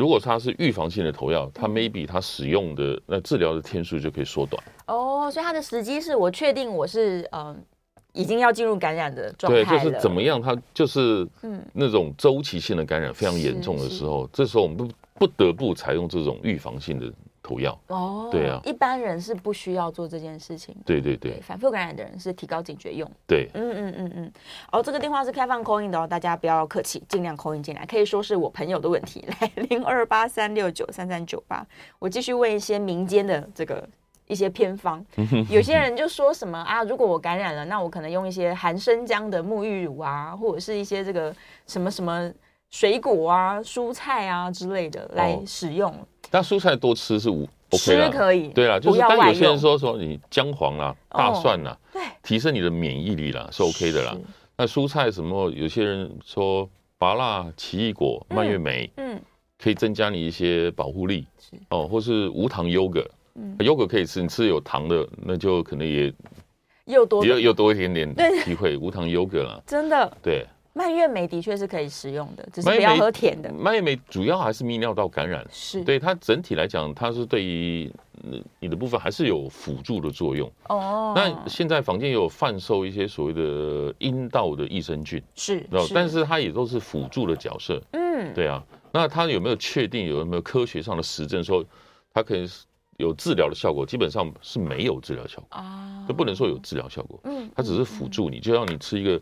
[0.01, 4.63] 如果它是预防性的投药，它 maybe 它使用的那治疗的天数就可以缩短。
[4.87, 7.63] 哦，所以它的时机是我确定我是嗯
[8.15, 9.63] 已经要进入感染的状态。
[9.63, 17.13] 对，就是怎么样，它就是嗯那种周期性的感染非常严重的时候，这时候我们不不得不采用这种预防性的。
[17.51, 17.77] 口药。
[17.89, 20.73] 哦，对啊，一般人是不需要做这件事情。
[20.87, 23.11] 对对对，反复感染的人是提高警觉用。
[23.27, 24.33] 对，嗯嗯嗯嗯。
[24.71, 29.25] 哦，这个电话是开放 call in 的哦，大家不要客气，尽量 call in 进来，可以说是我朋友的问题。
[29.41, 31.67] 来，零二八三六九三三九八，
[31.99, 33.89] 我继续问一些民间的这个
[34.29, 35.05] 一些偏方。
[35.51, 41.35] 有些人就说什么啊，如果我感染了，那我可能用一些含生姜的沐浴乳啊，或者是一些这个
[41.67, 42.33] 什么什么。
[42.71, 45.93] 水果啊、蔬菜啊之类的来使用，
[46.31, 54.17] 但蔬菜多吃是无 OK 吃可以，对啦，就是但有些人说说你姜黄啦、大蒜啦，对，提升你的免疫力啦是 OK 的啦。
[54.57, 59.21] 那蔬菜什么，有些人说芭辣、奇异果、蔓越莓，嗯，
[59.61, 61.27] 可以增加你一些保护力，
[61.71, 63.05] 哦，或是无糖优格，
[63.35, 66.13] 嗯，优格可以吃，你吃有糖的那就可能也
[66.85, 70.17] 又多又又多一点点机会，无糖优格啦，真的。
[70.23, 70.47] 对。
[70.73, 73.53] 蔓越莓的确是可以食用的，只是不要喝甜的。
[73.53, 77.91] 蔓越莓主要还是泌尿道感染，是对它整体来讲，它是对于
[78.61, 80.51] 你的部分还是有辅助的作用。
[80.69, 87.83] 哦，那现在房间有贩售一些所谓的阴道的益生菌，是，但是它也都是辅助的角色。
[87.93, 91.65] 嗯，对啊，那它有没有确定有没有科学上的实证说
[92.15, 92.49] 它可以
[92.99, 93.85] 有治疗的效果？
[93.85, 97.19] 基本上是没有治疗效果啊，就不能说有治疗效果。
[97.25, 99.21] 嗯，它只是辅助你，就让你吃一个。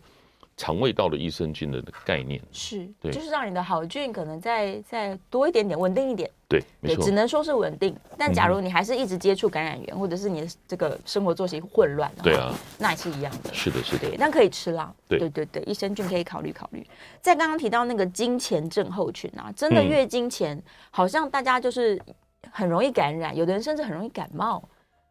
[0.59, 6.29] 肠胃道的益生菌的概念是，对，就是让你的好菌可能再再多一点点，稳定一点。
[6.49, 7.94] 对，没错，只能说是稳定。
[8.18, 13.55] 但假如你还是一直接触感染源，或者是你的这个生活作息混乱，对啊，那也是一样的。
[13.55, 14.09] 是的，是的。
[14.09, 14.92] 对，但可以吃啦。
[15.07, 16.85] 对，对，对，对，益生菌可以考虑考虑。
[17.21, 22.01] 在刚刚提到那个经前症候群啊，真的月经前好像大家就是
[22.51, 24.66] 很容易感染，有的人甚至很容易感冒。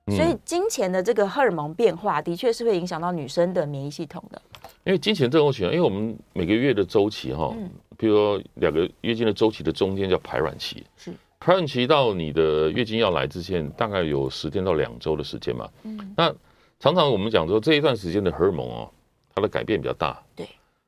[0.09, 4.41] 所以金钱的这个荷尔蒙变化，的确是会影响到女生的免疫系统的。
[4.85, 7.53] 因为经前症候群，因为我们每个月的周期哈，
[7.97, 15.69] 比如说两个月经的周期的中间叫排卵期，是排卵期到你的月经要来之前，大概有十天到两周的时间嘛。
[15.83, 16.33] 嗯，那
[16.79, 18.89] 常常我们讲说这一段时间的荷尔蒙哦，
[19.35, 20.23] 它的改变比较大。
[20.35, 20.47] 对，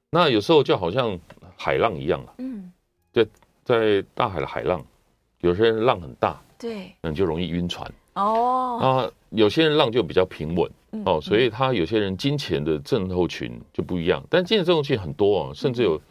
[0.10, 1.20] 那有时候就好像
[1.58, 2.34] 海浪一样啊。
[2.38, 2.72] 嗯，
[3.12, 3.28] 在
[3.66, 4.82] 在大海的海浪，
[5.42, 7.92] 有些人浪很大，对，那你就容易晕船。
[8.20, 10.72] 哦，啊，有些人浪就比较平稳。
[11.06, 16.02] 哦，所以他有些人金钱的症候群就不一样，但金钱症候群很多哦，甚至有，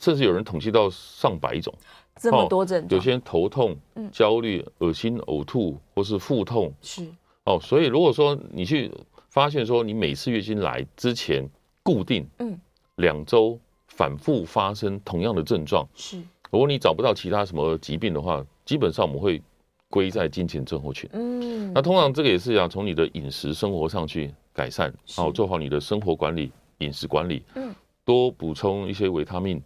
[0.00, 1.74] 甚至有人统计到上百种，
[2.16, 2.98] 这么多症状。
[2.98, 3.76] 有些人头痛、
[4.10, 6.72] 焦虑、恶心、呕吐，或是腹痛。
[6.80, 7.06] 是
[7.44, 8.90] 哦，所以如果说你去
[9.28, 11.46] 发现说你每次月经来之前
[11.82, 12.58] 固定，嗯，
[12.96, 16.16] 两周反复发生同样的症状，是，
[16.50, 19.42] 如果你找不到其他什么疾病的话，基本上我们会。
[19.90, 27.74] 归在经前症候群，嗯，那通常这个也是要从你的饮食生活上去改善，好做好你的生活管理、饮食管理，嗯，
[28.04, 29.60] 多补充一些维他命，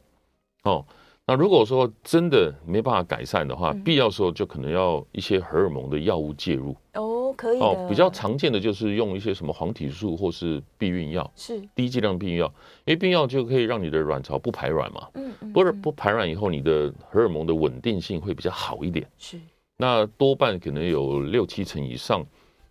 [0.62, 0.82] 哦，
[1.26, 7.60] 那如果说真的没办法改善的话，必要时候就可能要一些荷尔蒙的药物介入，哦，可以。
[7.60, 11.60] 哦，比较常见的就是用一些什么黄体素或是避孕药，是。
[11.74, 12.46] 低剂量避孕药，
[12.86, 19.38] 因为避孕药就可以让你的卵巢不排卵嘛，嗯，不是不排卵以后，你的荷尔蒙的稳定性会比较好一点，是。
[19.84, 22.24] 那多半可能有六七成以上，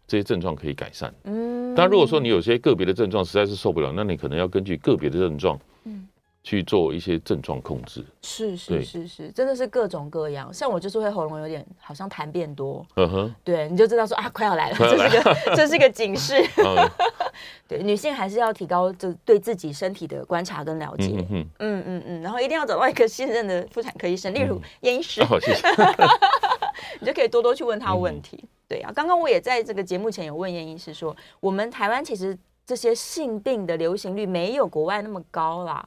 [0.08, 1.13] 这些症状可以改善。
[1.26, 6.08] 嗯，但如果说你有些个别的症状实在是受不了，那你可能要根据个别的症状，嗯，
[6.41, 8.04] 去做一些症状控制。
[8.23, 10.52] 是是是是，真的是各种各样。
[10.52, 16.34] 像我就是会喉咙有点好像痰变多，嗯哼，对，你就知道说啊，快要来了，这是个 这是个警示。
[17.67, 21.13] 对，女性还是要提高就对自己身体的观察跟了解。
[21.30, 25.23] 嗯嗯嗯嗯，然后一定要找到一个信任的妇产科医生，例如严医师。
[25.23, 25.62] 好，谢谢。
[27.03, 28.89] 你就可以多多去问他问题，嗯、对啊。
[28.95, 35.85] 刚刚我也在这个节目前有问严医师说，我们台湾其实这些性病的流行率没有国外那么高啦，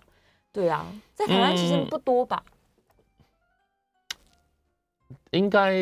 [0.52, 2.44] 对啊，在台湾其实不多吧？
[5.09, 5.74] 嗯、应该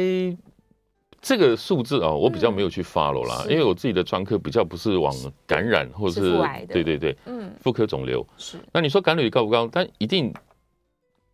[1.20, 5.12] 这个数字啊，我比较没有去 follow 啦，嗯、因为我自己的专科比较不是往
[5.48, 8.58] 感染或者是，是对对对，嗯，妇科肿瘤是。
[8.72, 9.68] 那你说感染率高不高？
[9.72, 10.32] 但一定。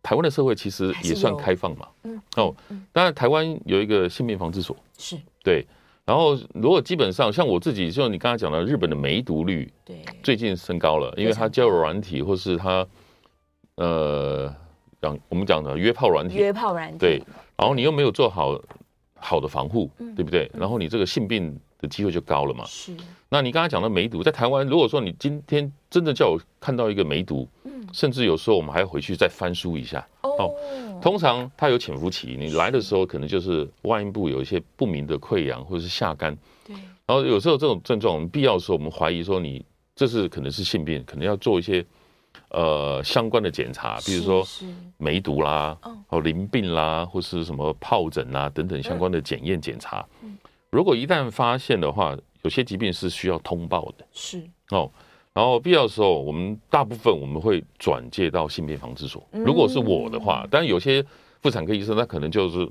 [0.03, 2.55] 台湾的社会其实也算开放嘛，嗯，哦，
[2.91, 5.15] 当然台湾有一个性病防治所，是。
[5.43, 5.65] 对，
[6.05, 12.85] 然后如果基本上像我自己，就你刚才讲的日本的梅毒率，对，最近升高了，因为它交友软体或是它，
[13.75, 14.53] 呃，
[15.01, 17.23] 讲我们讲的约炮软体，约炮软体，对，
[17.55, 18.59] 然后你又没有做好
[19.15, 20.49] 好的防护，对不对？
[20.53, 22.95] 然后你这个性病的机会就高了嘛，是。
[23.27, 30.05] 那你刚才讲的梅毒，在台湾，如果说你今天真的叫我看到一个梅毒，嗯甚至有时候我们还要回去再翻书一下。
[30.21, 30.53] 哦，
[31.01, 36.37] 通常它有潜伏期，你来的时候可能就是外阴部有一些不明的溃疡或者是下干。
[36.65, 36.75] 对。
[37.05, 39.65] 然后有时候这种症状，我们必要的时候我们怀疑说你
[39.95, 41.85] 这是可能是性病，可能要做一些
[42.49, 44.45] 呃相关的检查，比如说
[44.97, 45.77] 梅毒啦，
[46.09, 50.05] 哦淋病啦，或是什么疱疹啦等等相关的检验检查。
[50.71, 54.89] 如果一旦发现的话，有些疾病是需要通报的，是哦。
[55.33, 59.25] 然后必要的时候，我们大部分我们会转介到性病防治所。
[59.31, 61.05] 如果是我的话，当然有些
[61.41, 62.69] 妇产科医生他可能就是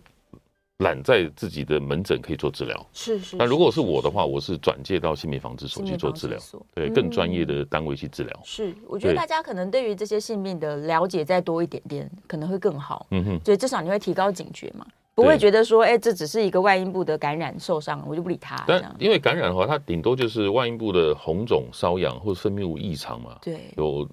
[0.78, 2.86] 懒在自己的门诊可以做治疗。
[2.92, 3.36] 是是。
[3.38, 6.38] 但如果是我的话，我是转介到性病防治所去做治疗，
[6.74, 8.40] 对，更专业的单位去治疗。
[8.44, 13.06] 是，我觉得大家可能对于这些性病的了解再多一点点，可能会更好。
[13.10, 13.40] 嗯哼。
[13.44, 14.86] 所以至少你会提高警觉嘛。
[15.14, 18.62] 不会觉得说，哎，这只是一个外阴部的感染受伤，我就不理他。
[18.66, 24.08] 但因为感染的话，它顶多就是外阴部的红肿、瘙痒或者分泌物异常嘛，对，有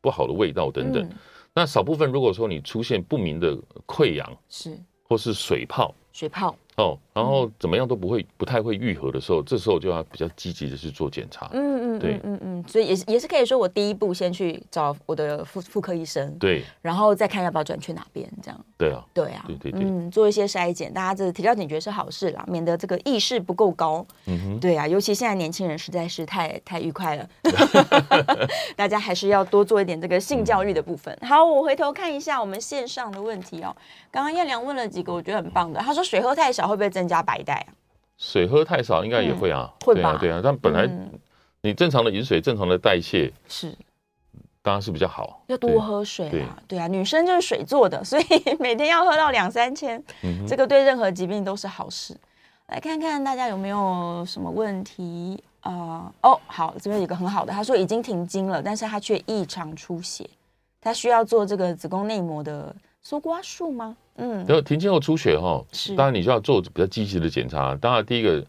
[0.00, 1.08] 不好的味道等等。
[1.54, 6.54] 那少部分如果说你出现不明的溃疡，是，或是水泡，水泡。
[6.76, 11.48] 哦，然后怎么样都不会，不太会愈合的时候，这时候就要比较积极的去做检查。
[11.52, 18.64] 嗯嗯，对，嗯嗯，所以也是也是可以说，我第一步先去找我的妇妇科医生，对，然后再看要不要转去哪边，这样。
[18.78, 24.04] 对啊，对啊，对对对，嗯，做一些筛检，大家这提高警觉是好事啦，免得这个意识不够高。
[24.26, 27.28] 嗯哼，对啊，尤其现在年轻人实在是太太愉快了，
[28.74, 31.16] 大家还是要多做一点这个性教育的部分。
[31.22, 33.74] 好，我回头看一下我们线上的问题哦。
[34.10, 35.78] 刚刚燕良问了几个，我觉得很棒的。
[35.80, 37.66] 他说水喝太少会不会增加白带？
[38.16, 40.16] 水喝太少应该也会啊，会吧？
[40.20, 40.88] 对啊，但本来
[41.62, 43.74] 你正常的饮水、正常的代谢是，
[44.62, 46.56] 当然是比较好，要多喝水啊。
[46.68, 48.24] 对啊，女生就是水做的， 所以
[48.60, 50.00] 每天要喝到两三千，
[50.46, 52.16] 这个对任何疾病都是好事。
[52.68, 56.12] 来看看大家有没有什么问题啊？
[56.22, 60.28] 哦，好，这边有一个很好的，他说已经停经了，但是他却异常出血，
[60.80, 63.96] 他需要做这个子宫内膜的搜刮术吗？
[64.16, 67.74] 嗯，然后停经后出血哈，是当然你就要做比较积极的检查。
[67.76, 68.44] 当然，第一个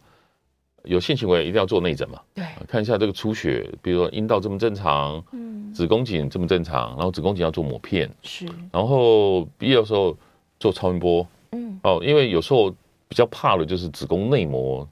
[0.83, 10.17] 有性行为一定要做内诊嘛，对，看一下这个出血，比如说阴道正不正常，嗯，子宫颈正不正常，然后子宫颈要做抹片，是，然后必要时候
[10.59, 12.69] 做超音波，嗯，哦，因为有时候
[13.07, 14.87] 比较怕的就是子宫内膜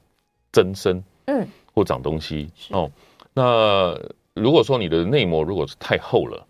[0.52, 2.90] 增生，嗯，或长东西哦。
[3.34, 3.94] 那
[4.34, 6.46] 如果说你的内膜如果是太厚了，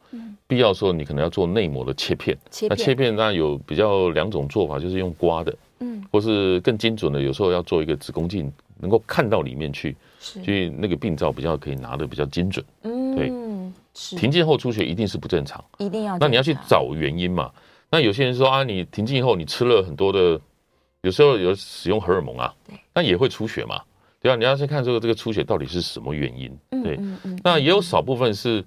[0.50, 2.36] 必要时候，你可能要做内膜的切片。
[2.50, 12.66] 切片，那切片当然有比较两种做法，就是用刮的，嗯，或是更精准的，有时候要做一个子宫镜，能够看到里面去，所以那个病灶比较可以拿的比较精准。
[12.82, 13.32] 嗯，对，
[14.18, 16.18] 停经后出血一定是不正常，一定要。
[16.18, 17.52] 那你要去找原因嘛？
[17.88, 20.40] 那有些人说啊，你停经以后你吃了很多的，
[21.02, 23.80] 有时候有使用荷尔蒙啊，对，那也会出血嘛？
[24.20, 26.50] 对啊，你要先看这个这个出血到底是什么原因？
[26.82, 26.98] 对，
[27.44, 28.64] 那也有少部分是。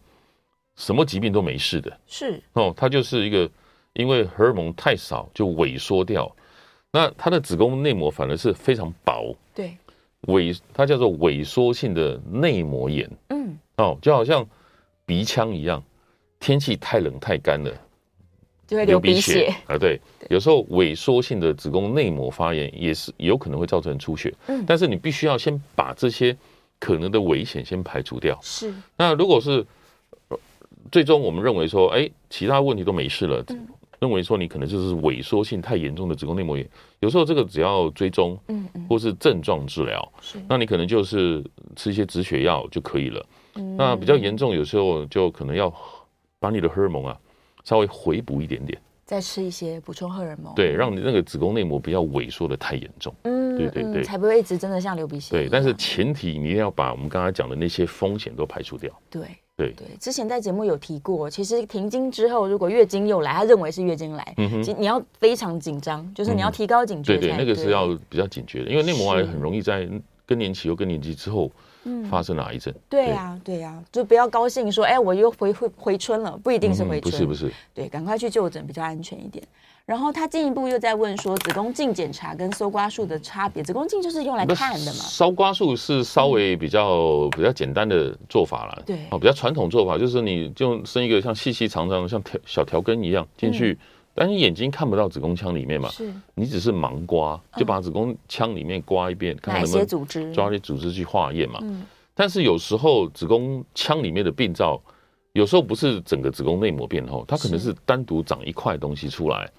[0.75, 2.41] 什么疾病都没事的，是。
[2.53, 3.49] 哦，它就是一个
[3.93, 6.35] 因为荷尔蒙太少就萎缩掉，
[6.91, 9.77] 那它的子宫内膜反而是非常薄，对，
[10.23, 14.43] 萎它叫做萎缩性的内膜炎，嗯，哦，就好像
[15.05, 15.83] 鼻腔一样，
[16.39, 17.71] 天气太冷太干了
[18.65, 19.53] 就会流鼻血。
[19.67, 26.35] 啊，对，有时候萎缩性的子宫内膜发炎也是有可能会造成出血，嗯，但是你必须要先把这些
[26.79, 29.63] 可能的危险先排除掉，是，那如果是。
[30.91, 33.67] 最终我们认为说，哎，其他问题都没事了，嗯、
[33.99, 36.69] 认为说你可能就是萎缩性太严重的子宫内膜炎。
[36.99, 41.43] 有时候这个只要追踪，嗯嗯，或是症状治疗，是，那你可能就是
[41.75, 43.25] 吃一些止血药就可以了。
[43.55, 45.73] 嗯、那比较严重，有时候就可能要
[46.39, 47.17] 把你的荷尔蒙啊
[47.63, 53.13] 稍微回补一点点，再吃一些补充荷尔蒙，对，让你那个子宫内膜不要萎缩的太严重。
[53.23, 55.31] 嗯，对对对，才不会一直真的像流鼻血。
[55.31, 58.91] 对，但是前提你一定要把我们刚才讲的那些风险都排除掉。
[59.09, 59.21] 对。
[59.55, 67.17] 对对，之前在节目有提过，其实停经之后，如果月经又来，他认为是月经来，嗯哼，你要非常紧张，就是你要提高警觉。
[67.17, 69.87] 对对，那个是要比较警觉的，因为内膜癌很容易在
[70.25, 71.51] 更年期或更年期之后
[72.09, 72.73] 发生癌症。
[72.89, 79.45] 对呀对呀，就不要高兴说，哎，我又回回回春了，不一定是回春，不是不是，对，赶快去就诊比较安全一点。
[79.85, 83.61] 然后他进一步又在问说，子宫镜检查跟搜刮术的差别。
[83.61, 84.99] 子宫镜就是用来看的嘛？
[84.99, 93.77] 搜刮术是稍微比较、嗯、比较简单的做法了，对，哦，比较传统做法就是你就伸一个像细细长长的像条小条根一样进去，嗯、
[94.15, 101.59] 但你眼睛看不到子宫腔里面嘛，是，你只是盲刮，就把子宫腔里面刮一遍，嗯、看看能不能抓些组织去化验嘛。
[101.61, 104.81] 嗯、但是有时候子宫腔里面的病灶，
[105.33, 109.51] 有时候不是整个子宫内膜变厚，它可能是单独长一块东西出来。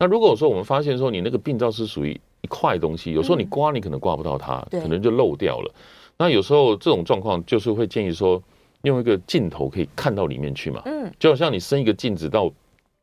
[0.00, 5.74] 那如果说我们发现说你那个病灶是属于一块东西，有时候你刮你可能刮不到它，可能就漏掉了。
[6.16, 8.42] 那有时候这种状况就是会建议说
[8.82, 12.50] 用一个镜头可以看到里面去嘛，嗯，就好像你伸一个镜子到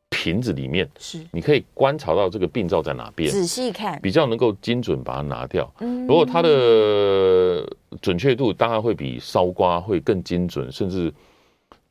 [0.10, 5.72] 瓶子里面，是，你可以观察到这个病灶在哪边，仔细看，比较能够精准把它拿掉。
[5.82, 7.68] 嗯，如果它的
[8.02, 11.14] 准确度当然会比烧刮会更精准，甚至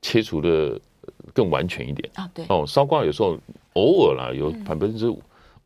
[0.03, 0.81] 切除的
[1.33, 2.29] 更完全一点啊。
[2.35, 3.37] 对哦，烧光有时候
[3.75, 5.07] 偶尔啦，有百分之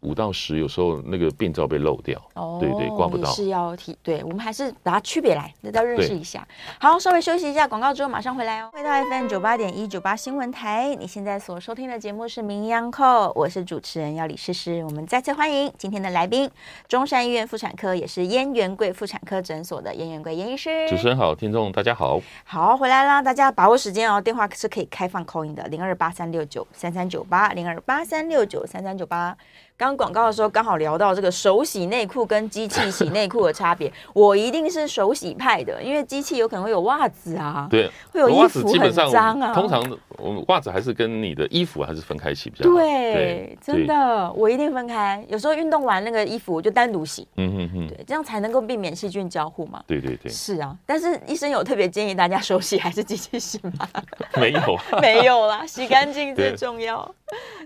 [0.00, 0.14] 五。
[0.20, 6.46] 到十，有时候那个病灶被漏掉，哦，对对，刮不到，是要提，对，我们还是把它区别来，大家认识一下。
[6.78, 8.68] 好，稍微休息一下，广告之后马上回来哦。
[8.70, 14.84] 回到 FM 九八点一九八新闻台，你现在所收听的节目是《名医央叩》，我是主持人要李诗诗。
[14.84, 16.50] 我们再次欢迎今天的来宾，
[16.86, 20.86] 中山医院妇产科也是燕元贵妇产科诊所的燕元贵燕医师。
[20.90, 22.20] 主持人好，听众大家好。
[22.44, 29.34] 好，回来啦，大家把握时间哦，电话是可以开放 call in 的，零二八三六九三三九八，零二八三六九三三九八。
[29.80, 39.54] 刚广告的时候刚好聊到这个手洗内裤跟机器洗内裤的差别， 我一定是手洗派的，因为机器有可能会有袜子啊，对，会有衣服很脏啊。
[39.54, 39.82] 通常
[40.18, 42.76] 我们袜子还是跟你的衣服还是分开洗比较好。
[42.76, 45.24] 对，真的，我一定分开。
[45.30, 49.82] 有时候运动完那个衣服我就单独洗，嗯哼哼，对，这样才能够避免细菌交互嘛。
[49.86, 50.76] 对对对，是啊。
[50.84, 53.88] 但是医生有特别建议大家手洗还是机器洗吗？
[54.36, 54.60] 没有，
[55.00, 57.10] 没有啦，洗干净最重要。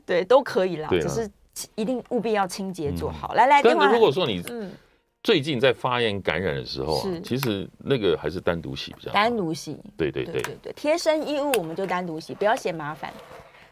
[0.07, 1.29] 对，都可以啦，只是。
[1.75, 3.35] 一定务必要清洁做好。
[3.35, 4.43] 来来，但是如果说你
[5.23, 9.15] 最近在发炎感染的时候啊，其实那个还是单独洗比较好。
[9.15, 13.11] 单独洗，对对对对对，贴身衣物我们就单独洗，不要嫌麻烦。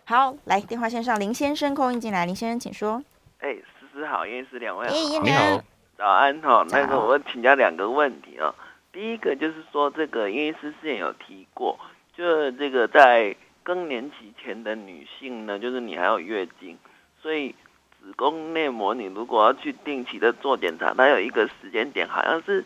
[0.05, 3.03] 好，来电话线上林先生空音进来，林先生请说。
[3.41, 5.63] 哎，思思好，叶医师两位好，你好，
[5.99, 6.65] 早安哈。
[6.71, 8.55] 那个我请教两个问题啊，
[8.91, 11.79] 第一个就是说这个叶医师之前有提过，
[12.17, 16.79] 就是这个在更年期前的女性呢，就是你还有月经，
[17.21, 17.55] 所以。
[18.03, 22.65] 子宫内膜，你如果要去定期的做检查，它有一个时间点，好像是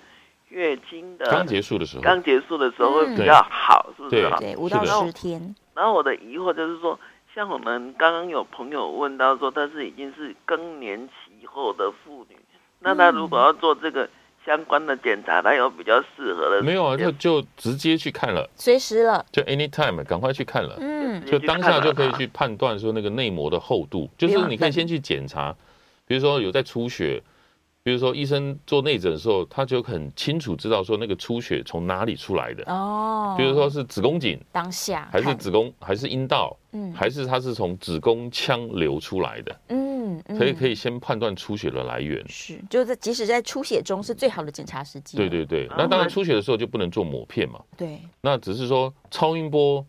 [0.49, 4.31] 月经的刚结束的时候，刚结束的时候会比较好，嗯、是不是？
[4.41, 5.55] 对，五到十天。
[5.75, 6.99] 然后我的疑惑就是说，
[7.35, 12.37] 像我们刚刚有朋友问到说，她是已经是更年期后的妇女，
[12.81, 14.09] 那她如果要做这个。
[14.47, 16.63] 相关的检查，它有比较适合的？
[16.63, 20.77] 没有啊，就就直接去看了，随时了，就 anytime，赶快去看了。
[20.81, 25.55] 嗯，就当下就可以去判断说那个内膜的厚度，就是你可以先去检查，
[26.07, 27.21] 比如说有在出血，
[27.83, 32.63] 比如说医生做内诊的时候，他就很清楚知道说那个出血从哪里出来的。
[32.73, 39.57] 哦，比如说是子宫颈，当下还是子宫还是阴道，嗯，还是它是从子宫腔流出来的。
[39.69, 39.86] 嗯。
[40.37, 45.17] 所以可以先判断出血的来源，是，就是在即使在出血中是最好的检查时机。
[45.17, 47.61] 对对对，那当然出血的时候就不能做抹片嘛。
[47.77, 49.85] 对，那只是说超音波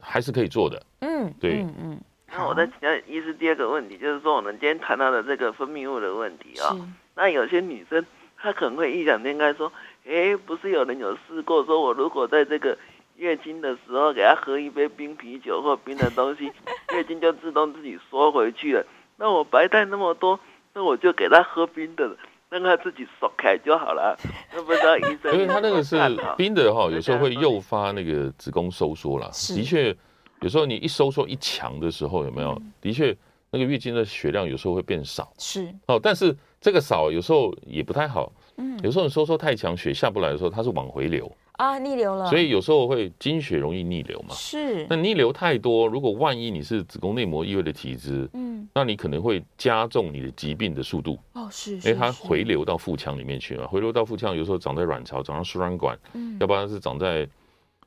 [0.00, 0.82] 还是可以做的。
[1.00, 2.00] 嗯，对，嗯嗯。
[2.36, 6.74] 那我再请教医师第二个问题，就是说我们今天谈到的这个分泌物的问题啊，
[7.14, 8.04] 那有些女生
[8.36, 9.72] 她可能会异想天开说，
[10.04, 12.76] 哎，不是有人有试过，说我如果在这个
[13.14, 16.50] 月经的时候给她喝一杯冰啤酒或冰的东西，
[16.92, 18.84] 月经就自动自己缩回去了。
[19.16, 20.38] 那我白带那么多，
[20.72, 22.16] 那我就给他喝冰的，
[22.48, 24.16] 让他自己缩开就好了。
[24.52, 25.96] 那不知道医生，因为他那个是
[26.36, 29.28] 冰的哈，有时候会诱发那个子宫收缩啦。
[29.54, 29.96] 的确，
[30.40, 32.60] 有时候你一收缩一强的时候，有没有？
[32.80, 33.16] 的确，
[33.50, 35.32] 那个月经的血量有时候会变少。
[35.38, 38.32] 是哦，但是这个少有时候也不太好。
[38.56, 41.30] 嗯，有时候你收缩太强，血下不来的时候，它是往回流。
[41.56, 44.34] 啊，逆流了，所以有时候会经血容易逆流嘛。
[44.34, 51.16] 是，那逆流太多，如果万一你是子宫内膜异位的体质，嗯，那你可能会加重你的疾病的速度。
[51.34, 57.28] 哦，是，因为它回流到腹腔里面去嘛，回流到腹腔，有时候长在卵巢，长在输卵管，嗯，要不然是长在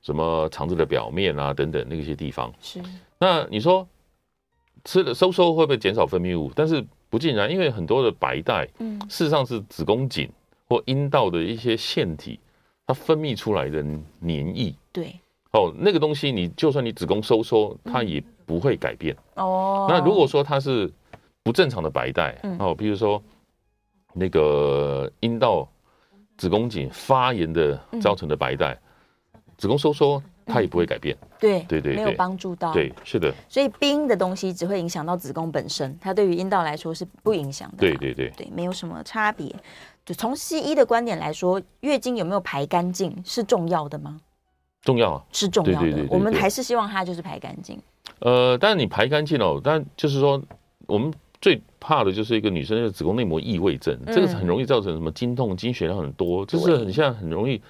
[0.01, 2.53] 什么肠子的表面啊等等那些地方。
[2.61, 2.81] 是，
[3.19, 3.85] 那你说
[4.85, 6.49] 吃了收缩会不会减少分泌物？
[6.55, 10.29] 但是不尽然，因为很多的白带，嗯，事实上是子宫颈
[10.69, 12.39] 或阴道的一些腺体。
[12.87, 13.83] 它分泌出来的
[14.19, 15.13] 黏液，对，
[15.51, 19.13] 哦，那个东西你就算你子宫收缩，它也不会改变。
[19.35, 20.89] 哦，那如果说它是
[21.43, 23.21] 不正常的白带，哦，比如说
[24.13, 25.67] 那个阴道、
[26.37, 28.79] 子宫颈发炎的造成的白带，
[29.57, 31.13] 子宫收缩它也不会改变。
[31.37, 32.71] 对对对，没有帮助到。
[32.71, 33.33] 对，是的。
[33.49, 37.77] 所以冰的东西只会影响到子宫本身，它对于阴道来说是不影响的。
[37.79, 39.53] 对对对，对，没有什么差别。
[40.07, 44.17] 就从西医的观点来说，月经有没有排干净是重要的吗？
[44.81, 46.07] 重要啊，是重要的。
[46.09, 47.77] 我们还是希望它就是排干净。
[48.19, 50.41] 呃，但是你排干净哦，但就是说，
[50.85, 57.61] 我们最怕的就是一个女生的子宫内膜异位症，嗯、这个很容易造成什么经痛、经血量很多，就是很像很容易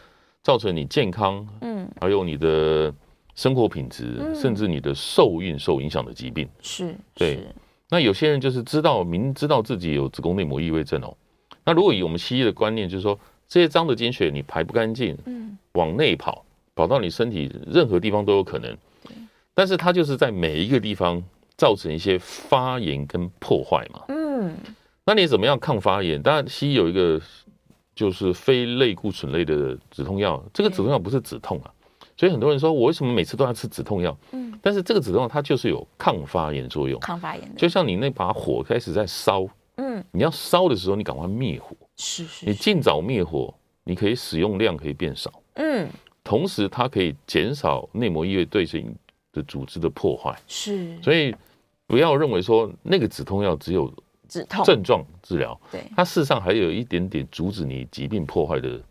[0.44, 2.94] 造成你健康，嗯，还有你的
[3.34, 6.48] 生活品质，嗯、甚至你的受孕受影响的疾病。
[6.62, 7.48] 是，对。
[7.90, 11.18] 那有些人就是知道明知道自己有子宫内膜异位症哦。
[11.68, 18.72] 那如果以我们西医的观念，就是说这些脏的经血你排不干净，嗯，往内跑，跑到你身体任何地方都有可能，
[19.04, 19.14] 对。
[19.54, 21.22] 但是它就是在每一个地方
[21.58, 24.56] 造成一些发炎跟破坏嘛，嗯。
[25.04, 26.24] 那你怎么样抗发炎？
[26.24, 27.22] 当然，西医有一个
[27.94, 31.72] 就是非类固醇类的止痛药，这个止痛药不是止痛啊，
[32.16, 34.18] 所以很多人说我为什么每次都要吃止痛药？
[34.32, 39.46] 嗯，但是这个止痛药它就是有抗发炎作用，抗发炎的，就像你那把火开始在烧，
[39.78, 43.54] 嗯，你要烧的时候，你赶快灭火，是是，你尽早灭火，
[43.84, 45.90] 你可以使用量可以变少，嗯，
[46.24, 48.94] 同时它可以减少内膜异位对性
[49.32, 51.36] 的组织的破坏，是，所以
[51.86, 53.92] 不要认为说那个止痛药只有
[54.28, 54.64] 止痛。
[54.66, 58.82] 症状治疗，对，它事实上还有一点点阻止你疾病破坏的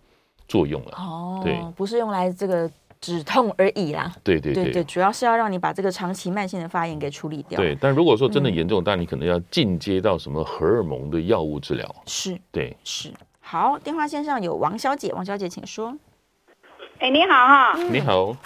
[0.48, 2.70] 作用了，哦，对，不是用来这个。
[3.00, 7.58] 止痛而已啦，对对对，对，对，主要是要让你把这个长期慢性的发炎给处理掉。
[7.58, 11.94] 对，但如果说真的严重，但、嗯、你可能要进阶到什么荷尔蒙的药物治疗。
[12.06, 13.12] 是，对，是。
[13.40, 15.96] 好，电话线上有王小姐，王小姐请说。
[16.98, 18.36] 哎，你好哈，你好。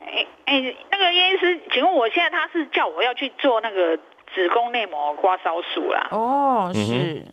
[0.00, 3.96] 哎哎，那个叶医师，请问我现在他是叫我要去做那个
[4.34, 6.08] 子宫内膜刮烧术啦？
[6.10, 6.80] 哦，是。
[6.80, 7.32] 嗯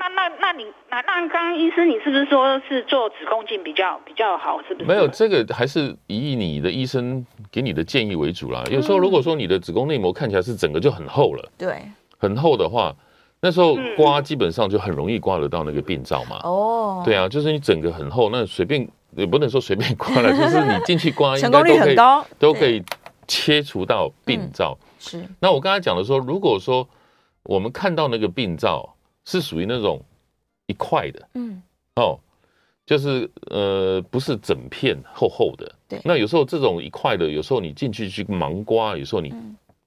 [0.00, 4.58] 那那那你那那刚刚医师，你是不是说是做子宫镜比较比较好？
[4.66, 4.86] 是不是？
[4.86, 8.64] 没有这个，还是以你的医生给你的建议为主啦。
[8.70, 11.82] 有时候如果说你的子宫内膜看起来是整个就很厚了，对，
[12.16, 12.96] 很厚的话，
[13.42, 16.40] 那时候刮基本上就很容易刮得到那个病灶嘛。
[16.44, 22.82] 哦，对啊，就是你整个很厚，那随便也不能说随便刮了，就是你进去刮， 成功率很高，都可以
[23.28, 24.78] 切除到病灶。
[24.98, 25.22] 是。
[25.40, 26.88] 那我刚才讲的说，如果说
[27.42, 28.94] 我们看到那个病灶。
[29.24, 30.00] 是属于那种
[30.66, 31.62] 一块的，嗯，
[31.96, 32.18] 哦，
[32.86, 35.72] 就是呃，不是整片厚厚的。
[35.88, 39.32] 对，那有时候这种一块的，有时候你进去去盲刮，有时候你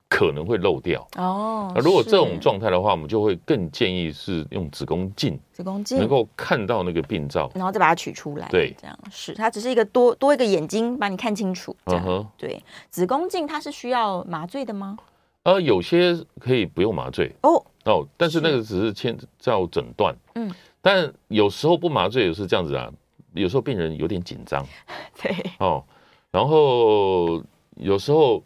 [0.09, 1.05] 可能会漏掉。
[1.17, 8.47] 哦，那如果这种状态的话，我们就会更建议是用子宫镜，子宫镜能够看到那个病灶，然后再把它取出来。
[8.49, 11.75] 对，这样是它只是一个多多一个眼睛把你看清楚。
[11.87, 14.97] 这样，对，子宫镜它是需要麻醉的吗？
[15.43, 17.65] 呃，有些可以不用麻醉哦。
[17.85, 22.91] 哦，但是那个只是牵叫诊断，嗯，但有时候不麻醉也是这样子啊，
[23.33, 24.65] 有时候病人有点紧张，
[25.21, 25.83] 对，哦，
[26.31, 27.43] 然后
[27.75, 28.41] 有时候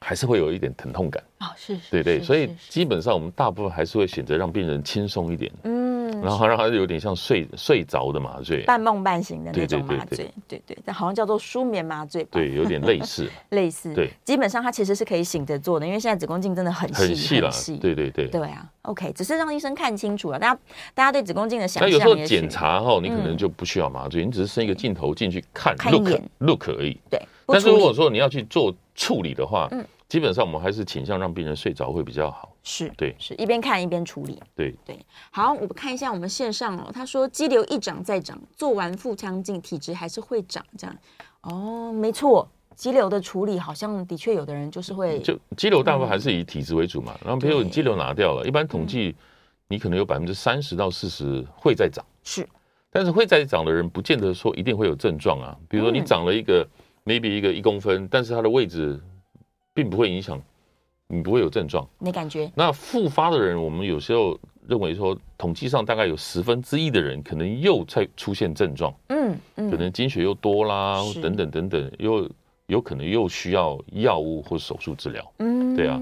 [0.00, 5.95] 还是会有一点疼痛感，哦，是，对对，所以基本上我们大部分还是会选择让病人轻松一点，嗯。
[6.22, 17.50] 然后让他有点像睡睡着的麻醉，半梦半醒的那种麻醉，对对，但好像叫做舒眠麻醉吧，对，有点类似， 类似，对，基本上它其实是可以醒着做的，因为现在子宫镜真的很细很细了，
[17.80, 20.60] 对对对，对啊，OK，只是让医生看清楚了，大家
[20.94, 27.20] 大家对子宫镜的想象，那有时候检查哈，你可能就不需要麻醉，你只是伸一个镜头进去看，look look 而已，对。
[27.46, 29.84] 但是如果说你要去做处理的话，嗯。
[30.08, 32.52] 基本上我们还是倾向让病人睡着会比较好。
[32.68, 34.42] 是对，是一边看一边处理。
[34.52, 34.98] 对对，
[35.30, 36.90] 好，我们看一下我们线上哦。
[36.92, 40.96] 他说肌瘤一长再长，做完腹腔镜体质还是会长这样。
[41.42, 45.20] 哦，没错，肌瘤的处理好像的确有的人就是会。
[45.20, 47.12] 就肌瘤大部分还是以体质为主嘛。
[47.20, 49.14] 嗯、然后比如你肌瘤拿掉了，一般统计
[49.68, 52.04] 你可能有百分之三十到四十会再长。
[52.24, 52.48] 是，
[52.90, 55.56] 但是会再长的人不见得说一定会有症状啊。
[55.68, 56.68] 比如说你长了一个、
[57.04, 59.00] 嗯、maybe 一个一公分，但是它的位置。
[59.76, 60.42] 并不会影响，
[61.08, 62.50] 你不会有症状，没感觉。
[62.54, 72.28] 那复发的人，我们有时候认为说，统计上大概有十分之一的人可能又在出现症状，嗯，嗯，可能经血又多啦，等等等等，又
[72.66, 76.00] 有可能又需要药物或手术治疗，嗯，对啊。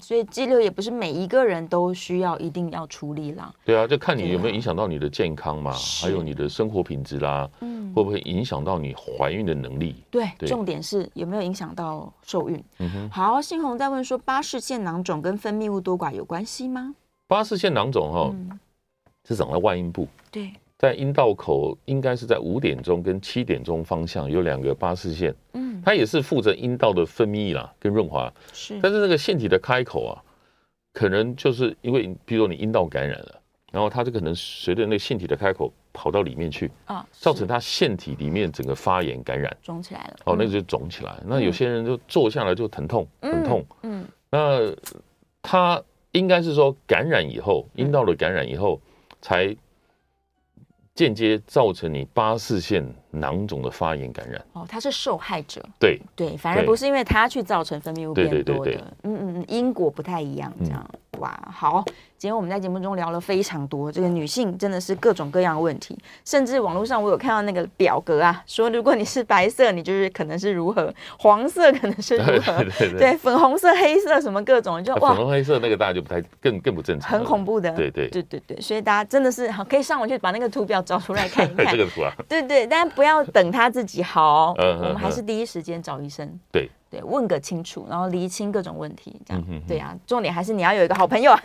[0.00, 3.52] 所以肌瘤也不是每一个人都需要一定要处理啦。
[3.64, 9.96] 对啊，就看你有没有影响到你的健康嘛，还有你的生活品质啦，嗯，会不会影响到你怀孕的能力？
[10.10, 12.62] 对，重点是有没有影响到受孕。
[12.78, 13.10] 嗯哼。
[13.10, 16.94] 好，信红在问说，巴氏腺囊肿跟分泌物多寡有关系吗？
[17.26, 18.34] 巴氏腺囊肿哈，
[19.26, 20.06] 是长在外阴部。
[20.30, 20.52] 对。
[20.84, 28.78] 在阴道口应该是在五点钟跟七点钟方向有两个巴氏腺，嗯，它也是负责阴道的分泌啦跟润滑，是。
[28.82, 30.20] 但是那个腺体的开口啊，
[30.92, 33.40] 可能就是因为，比如说你阴道感染了，
[33.72, 40.16] 然后它就可能随着那个腺体的开口跑到里面去啊，造成它腺体里面整个发炎感染，肿起来了。
[40.26, 41.18] 哦，那就肿起来。
[41.24, 43.64] 那有些人就坐下来就疼痛，很痛。
[43.84, 44.06] 嗯。
[44.30, 44.70] 那
[45.40, 45.82] 它
[46.12, 48.78] 应该是说感染以后，阴道的感染以后
[49.22, 49.56] 才。
[50.94, 54.40] 间接造成你巴氏腺囊肿的发炎感染。
[54.52, 58.72] 哦，他是受害者，对对，反而不是因为他去造成分泌物变多的，
[59.02, 61.84] 嗯嗯嗯，因果不太一样，这样、嗯、哇，好。
[62.16, 86.70] 今天我们在节目中聊了非常多，这个女性真的是各种各样的问题，甚至网络上我有看到那个表格啊，说如果你是白色，你就是可能是如何；黄色可能是如何，对，对，对，对，粉红色、黑色什么各种，就哇，粉红黑色那个大家就不太更更不正常，很恐怖的，对对对对对，所以大家真的是好可以上网去把那个图表找出来看一 看，这个图啊，对对，但不要等他自己好，嗯，我们还是第一时间找医生，对。
[86.94, 89.98] 对，问个清楚，然后厘清各种问题，这样，对呀、啊。
[90.06, 91.36] 重点还是你要有一个好朋友，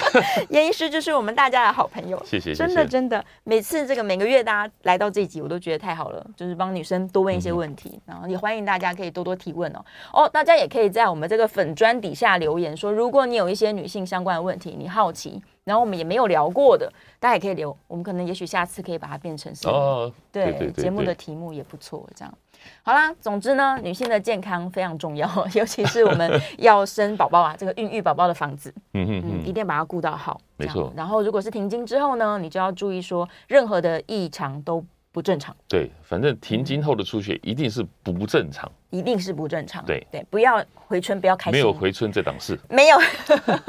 [0.50, 2.22] 颜医师就是我们大家的好朋友。
[2.26, 9.82] 谢谢，真的真的，每次这个每个月大家来到这一集，我都觉得太好了，就是帮女生多问一些问题，嗯、然后也欢迎大家可以多多提问哦。
[10.12, 15.42] 哦，大家也可以在我们这个粉砖底下留言说，如果你有一些女性相关的问题，你好奇。
[15.64, 16.90] 然后我们也没有聊过的，
[17.20, 17.76] 大家也可以留。
[17.88, 22.08] 我们可能也许下次可以把它变成是哦，对节目的题目也不错。
[22.16, 22.34] 这样
[22.82, 30.40] 好啦，总之呢，女性的健康非常重要， 尤其是我们要生宝宝啊，这个孕育宝宝的房子，嗯嗯嗯，一定要把它顾到好。
[30.56, 30.92] 没错。
[30.96, 35.54] 然后如果是停经之后呢，你就要注意说，任何的异常都不正常。
[35.68, 38.70] 对，反正停经后的出血一定是不正常。
[38.90, 39.84] 一定是不正常。
[39.84, 41.52] 对对，不要回春，不要开心。
[41.52, 42.58] 没有回春这档事。
[42.70, 42.98] 没有，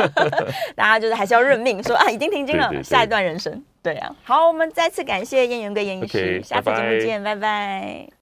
[0.76, 3.62] 大家就是还是要认命，说啊，已经停经了，对对对，下一段人生。
[3.84, 7.40] 对啊，好，我们再次感谢燕云跟燕医师，okay, 下次节目见，拜拜。
[7.40, 8.10] 拜拜。